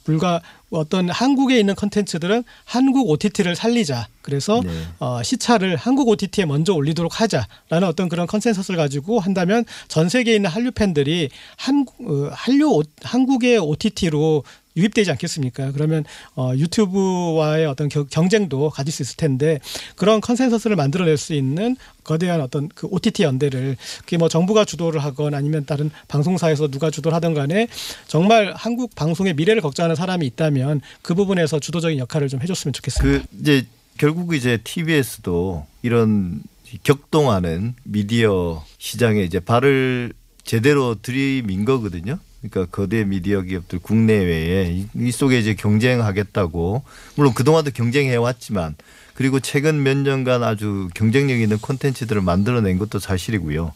불과 0.08 0.40
어떤 0.70 1.10
한국에 1.10 1.58
있는 1.60 1.74
컨텐츠들은 1.74 2.42
한국 2.64 3.10
OTT를 3.10 3.54
살리자. 3.54 4.08
그래서 4.22 4.62
네. 4.64 4.70
어, 5.00 5.22
시차를 5.22 5.76
한국 5.76 6.08
OTT에 6.08 6.46
먼저 6.46 6.72
올리도록 6.72 7.20
하자라는 7.20 7.86
어떤 7.86 8.08
그런 8.08 8.26
consensus를 8.26 8.78
가지고 8.78 9.20
한다면 9.20 9.64
전 9.88 10.08
세계에 10.08 10.36
있는 10.36 10.48
한류 10.48 10.70
팬들이 10.70 11.28
한국 11.56 11.94
어, 12.00 12.30
한류 12.32 12.70
오- 12.70 12.82
한국의 13.02 13.58
OTT로 13.58 14.44
유입되지 14.76 15.10
않겠습니까? 15.12 15.72
그러면 15.72 16.04
어, 16.36 16.52
유튜브와의 16.56 17.66
어떤 17.66 17.88
겨- 17.88 18.04
경쟁도 18.04 18.70
가질 18.70 18.92
수 18.92 19.02
있을 19.02 19.16
텐데 19.16 19.58
그런 19.96 20.20
컨센서스를 20.20 20.76
만들어낼 20.76 21.16
수 21.16 21.34
있는 21.34 21.76
거대한 22.04 22.40
어떤 22.40 22.68
그 22.74 22.86
OTT 22.90 23.22
연대를 23.24 23.76
그게 24.00 24.16
뭐 24.16 24.28
정부가 24.28 24.64
주도를 24.64 25.02
하건 25.02 25.34
아니면 25.34 25.64
다른 25.66 25.90
방송사에서 26.08 26.68
누가 26.68 26.90
주도를 26.90 27.14
하든 27.16 27.34
간에 27.34 27.68
정말 28.06 28.52
한국 28.56 28.94
방송의 28.94 29.34
미래를 29.34 29.62
걱정하는 29.62 29.96
사람이 29.96 30.24
있다면 30.26 30.80
그 31.02 31.14
부분에서 31.14 31.58
주도적인 31.60 31.98
역할을 31.98 32.28
좀 32.28 32.40
해줬으면 32.40 32.72
좋겠습니다. 32.72 33.26
그 33.26 33.40
이제 33.40 33.66
결국 33.98 34.34
이제 34.34 34.58
TBS도 34.62 35.66
이런 35.82 36.42
격동하는 36.84 37.74
미디어 37.84 38.64
시장에 38.78 39.22
이제 39.22 39.40
발을 39.40 40.12
제대로 40.44 40.94
들이민 41.00 41.64
거거든요. 41.64 42.18
그러니까 42.40 42.66
거대 42.70 43.04
미디어 43.04 43.42
기업들 43.42 43.78
국내외에 43.80 44.70
이- 44.72 44.86
이 44.94 45.10
속에 45.10 45.38
이제 45.38 45.54
경쟁하겠다고 45.54 46.82
물론 47.16 47.34
그동안도 47.34 47.72
경쟁해 47.72 48.14
왔지만 48.16 48.76
그리고 49.14 49.40
최근 49.40 49.82
몇 49.82 49.96
년간 49.96 50.44
아주 50.44 50.88
경쟁력 50.94 51.40
있는 51.40 51.58
콘텐츠들을 51.58 52.22
만들어낸 52.22 52.78
것도 52.78 53.00
사실이고요. 53.00 53.72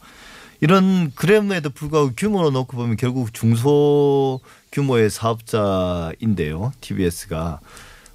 이런 0.61 1.11
그램에도 1.17 1.71
불구하고 1.71 2.13
규모로 2.17 2.51
놓고 2.53 2.77
보면 2.77 2.97
결국 2.97 3.35
중소 3.35 4.39
규모의 4.71 5.11
사업자인데요. 5.11 6.73
TBS가 6.81 7.59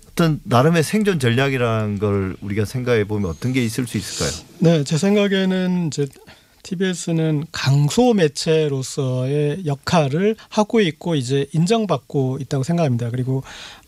어떤 0.09 0.39
나름의 0.45 0.83
생존 0.83 1.19
전략이라는 1.19 1.99
걸 1.99 2.37
우리가 2.39 2.63
생각해 2.63 3.03
보면 3.03 3.29
어떤 3.29 3.51
게 3.51 3.63
있을 3.65 3.85
수 3.85 3.97
있을까요? 3.97 4.45
네, 4.59 4.83
제 4.85 4.97
생각에는 4.97 5.87
이제 5.87 6.07
TBS는 6.67 7.45
강소 7.51 8.13
매체로서의 8.13 9.65
역할을 9.65 10.35
하고 10.49 10.81
있고 10.81 11.15
이제 11.15 11.47
인정받고 11.53 12.39
있다고 12.41 12.63
생각합니다. 12.63 13.09
그리고 13.09 13.43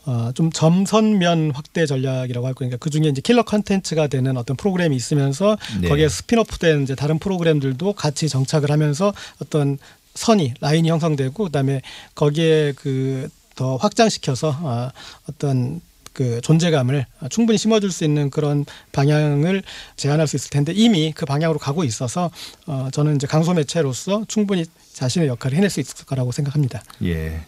어, 0.06 0.32
좀 0.34 0.50
점선면 0.50 1.52
확대 1.52 1.86
전략이라고 1.86 2.48
할 2.48 2.54
거니까 2.54 2.78
그 2.78 2.90
중에 2.90 3.10
이제 3.10 3.20
킬러 3.22 3.44
컨텐츠가 3.44 4.08
되는 4.08 4.38
어떤 4.38 4.56
프로그램이 4.56 4.96
있으면서 4.96 5.58
네. 5.82 5.90
거기에 5.90 6.08
spin-off된 6.08 6.84
이제 6.84 6.96
다른 6.96 7.20
프로그램들도 7.20 7.94
같이 7.94 8.30
정착을 8.30 8.72
하면서 8.72 9.14
어떤 9.42 9.78
선이 10.16 10.54
라인이 10.62 10.90
형성되고 10.90 11.44
그다음에 11.44 11.82
거기에 12.16 12.74
그 12.74 13.30
더 13.60 13.76
확장시켜서 13.76 14.56
아, 14.64 14.94
어떤 15.30 15.82
그 16.20 16.42
존재감을 16.42 17.06
충분히 17.30 17.58
심어줄 17.58 17.92
수 17.92 18.04
있는 18.04 18.30
그런 18.30 18.66
방향을 18.92 19.64
제안할 19.96 20.28
수 20.28 20.36
있을 20.36 20.50
텐데 20.50 20.74
이미 20.76 21.14
그 21.16 21.26
방향으로 21.26 21.58
가고 21.60 21.86
있어서 21.86 22.30
어, 22.68 22.90
저는 22.92 23.16
이제 23.16 23.26
강소 23.26 23.54
매체로서 23.54 24.26
충분히 24.28 24.66
자신의 24.94 25.30
역할을 25.30 25.58
해낼 25.58 25.70
수 25.70 25.80
있을 25.80 26.06
거라고 26.06 26.32
생각합니다. 26.34 26.84
예. 27.04 27.42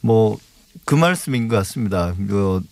뭐 0.00 0.38
그 0.84 0.94
말씀인 0.94 1.48
것 1.48 1.56
같습니다. 1.56 2.14
그 2.14 2.62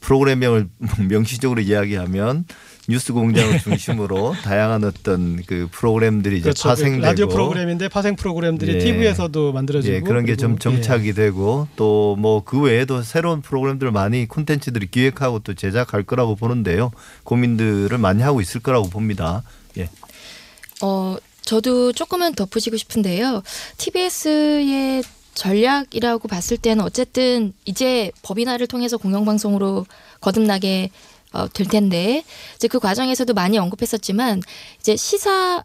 프로그램명을 0.00 0.68
명시적으로 1.08 1.60
이야기하면 1.60 2.44
뉴스 2.88 3.12
공장을 3.12 3.58
중심으로 3.60 4.34
다양한 4.42 4.82
어떤 4.82 5.42
그 5.44 5.68
프로그램들이 5.70 6.36
이제 6.38 6.44
그렇죠. 6.44 6.70
파생되고 6.70 7.02
라디오 7.04 7.28
프로그램인데 7.28 7.88
파생 7.88 8.16
프로그램들이 8.16 8.76
예. 8.76 8.78
TV에서도 8.78 9.52
만들어지고 9.52 9.94
예, 9.94 10.00
그런 10.00 10.24
게좀 10.24 10.56
그리고, 10.56 10.72
예. 10.78 10.80
정착이 10.80 11.12
되고 11.12 11.68
또 11.76 12.16
뭐 12.18 12.42
그 12.44 12.60
외에도 12.62 13.02
새로운 13.02 13.42
프로그램들을 13.42 13.92
많이 13.92 14.26
콘텐츠들이 14.26 14.86
기획하고 14.90 15.40
또 15.40 15.52
제작할 15.54 16.02
거라고 16.02 16.34
보는데요. 16.34 16.90
고민들을 17.24 17.98
많이 17.98 18.22
하고 18.22 18.40
있을 18.40 18.60
거라고 18.62 18.88
봅니다. 18.88 19.42
예. 19.76 19.90
어, 20.80 21.16
저도 21.42 21.92
조금은 21.92 22.34
덧붙이고 22.34 22.76
싶은데요. 22.78 23.42
TBS의 23.76 25.02
전략이라고 25.34 26.26
봤을 26.26 26.56
때는 26.56 26.82
어쨌든 26.84 27.52
이제 27.64 28.10
법인화를 28.22 28.66
통해서 28.66 28.96
공영방송으로 28.96 29.86
거듭나게 30.20 30.90
어, 31.32 31.48
될 31.48 31.66
텐데 31.66 32.24
이제 32.56 32.68
그 32.68 32.78
과정에서도 32.78 33.32
많이 33.34 33.58
언급했었지만 33.58 34.42
이제 34.80 34.96
시사 34.96 35.64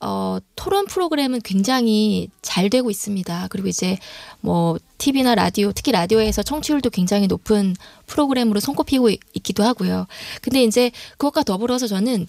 어, 0.00 0.38
토론 0.54 0.84
프로그램은 0.86 1.40
굉장히 1.42 2.28
잘 2.42 2.68
되고 2.68 2.90
있습니다. 2.90 3.46
그리고 3.48 3.68
이제 3.68 3.96
뭐 4.40 4.76
TV나 4.98 5.34
라디오, 5.34 5.72
특히 5.72 5.92
라디오에서 5.92 6.42
청취율도 6.42 6.90
굉장히 6.90 7.26
높은 7.26 7.74
프로그램으로 8.06 8.60
손꼽히고 8.60 9.08
있- 9.10 9.20
있기도 9.34 9.62
하고요. 9.62 10.06
근데 10.42 10.62
이제 10.62 10.90
그것과 11.12 11.42
더불어서 11.44 11.86
저는 11.86 12.26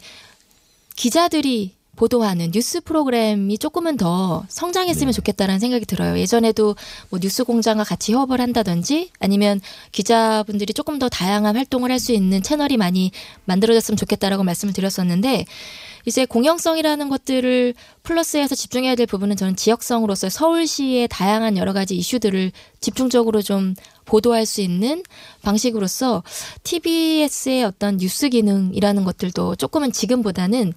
기자들이 0.96 1.74
보도하는 1.96 2.52
뉴스 2.52 2.82
프로그램이 2.82 3.58
조금은 3.58 3.98
더 3.98 4.46
성장했으면 4.48 5.12
좋겠다라는 5.14 5.60
생각이 5.60 5.86
들어요. 5.86 6.18
예전에도 6.18 6.76
뭐 7.10 7.20
뉴스 7.20 7.44
공장과 7.44 7.84
같이 7.84 8.14
협업을 8.14 8.40
한다든지 8.40 9.10
아니면 9.20 9.60
기자분들이 9.92 10.74
조금 10.74 10.98
더 11.00 11.10
다양한 11.10 11.58
활동을 11.58 11.92
할 11.92 11.96
수 12.06 12.12
있는 12.12 12.44
채널이 12.44 12.78
많이 12.78 13.12
만들어졌으면 13.46 13.98
좋겠다라고 13.98 14.44
말씀을 14.44 14.74
드렸었는데 14.74 15.46
이제 16.06 16.26
공영성이라는 16.26 17.10
것들을 17.10 17.74
플러스해서 18.04 18.54
집중해야 18.54 18.96
될 18.96 19.08
부분은 19.08 19.36
저는 19.36 19.56
지역성으로서 19.56 20.30
서울시의 20.30 21.08
다양한 21.08 21.58
여러 21.58 21.74
가지 21.74 21.96
이슈들을 21.96 22.52
집중적으로 22.80 23.42
좀 23.42 23.74
보도할 24.06 24.46
수 24.46 24.62
있는 24.62 25.02
방식으로서 25.42 26.22
TBS의 26.64 27.64
어떤 27.64 27.98
뉴스 27.98 28.30
기능이라는 28.30 29.04
것들도 29.04 29.56
조금은 29.56 29.92
지금보다는 29.92 30.74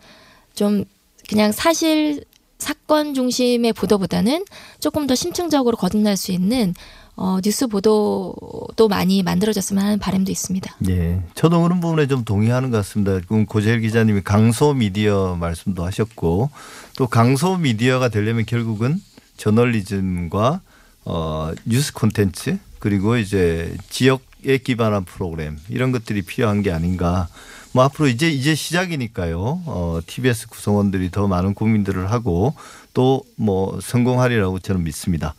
좀 0.55 0.85
그냥 1.29 1.53
사실 1.53 2.25
사건 2.59 3.15
중심의 3.15 3.73
보도보다는 3.73 4.45
조금 4.81 5.07
더 5.07 5.15
심층적으로 5.15 5.77
거듭날 5.77 6.17
수 6.17 6.33
있는 6.33 6.75
어, 7.15 7.41
뉴스 7.43 7.67
보도도 7.67 8.89
많이 8.89 9.25
만들어졌으면 9.25 9.85
하는 9.85 9.99
바람도 9.99 10.31
있습니다. 10.31 10.77
예. 10.89 11.21
저도 11.35 11.61
그런 11.63 11.81
부분에 11.81 12.07
좀 12.07 12.25
동의하는 12.25 12.71
것 12.71 12.77
같습니다. 12.79 13.19
고재일 13.49 13.81
기자님이 13.81 14.23
강소 14.23 14.75
미디어 14.75 15.37
말씀도 15.37 15.85
하셨고 15.85 16.51
또 16.97 17.07
강소 17.09 17.57
미디어가 17.57 18.09
되려면 18.09 18.47
결국은 18.47 19.01
저널리즘과 19.37 20.61
어, 21.07 21.53
뉴스 21.65 21.93
콘텐츠 21.93 22.59
그리고 22.79 23.17
이제 23.17 23.77
지역에 23.91 24.59
기반한 24.59 25.05
프로그램 25.05 25.59
이런 25.69 25.91
것들이 25.91 26.23
필요한 26.23 26.63
게 26.63 26.71
아닌가. 26.71 27.29
뭐 27.73 27.85
앞으로 27.85 28.09
이제 28.09 28.29
이제 28.31 28.55
시작이니까요. 28.55 29.39
어, 29.67 30.01
TBS 30.07 30.49
구성원들이 30.49 31.11
더 31.11 31.27
많은 31.29 31.55
고민들을 31.55 32.11
하고 32.11 32.55
또 32.95 33.23
뭐 33.37 33.79
성공하리라고 33.81 34.59
저는 34.59 34.83
믿습니다. 34.85 35.35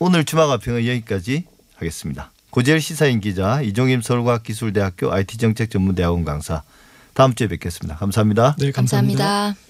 오늘 0.00 0.24
주마가평은 0.24 0.86
여기까지 0.86 1.44
하겠습니다. 1.76 2.30
고재일 2.50 2.80
시사인 2.80 3.20
기자 3.20 3.60
이종임 3.62 4.00
서울과학기술대학교 4.02 5.12
IT정책전문대학원 5.12 6.24
강사 6.24 6.62
다음 7.14 7.34
주에 7.34 7.46
뵙겠습니다. 7.48 7.96
감사합니다. 7.96 8.56
네, 8.58 8.72
감사합니다. 8.72 9.24
감사합니다. 9.24 9.67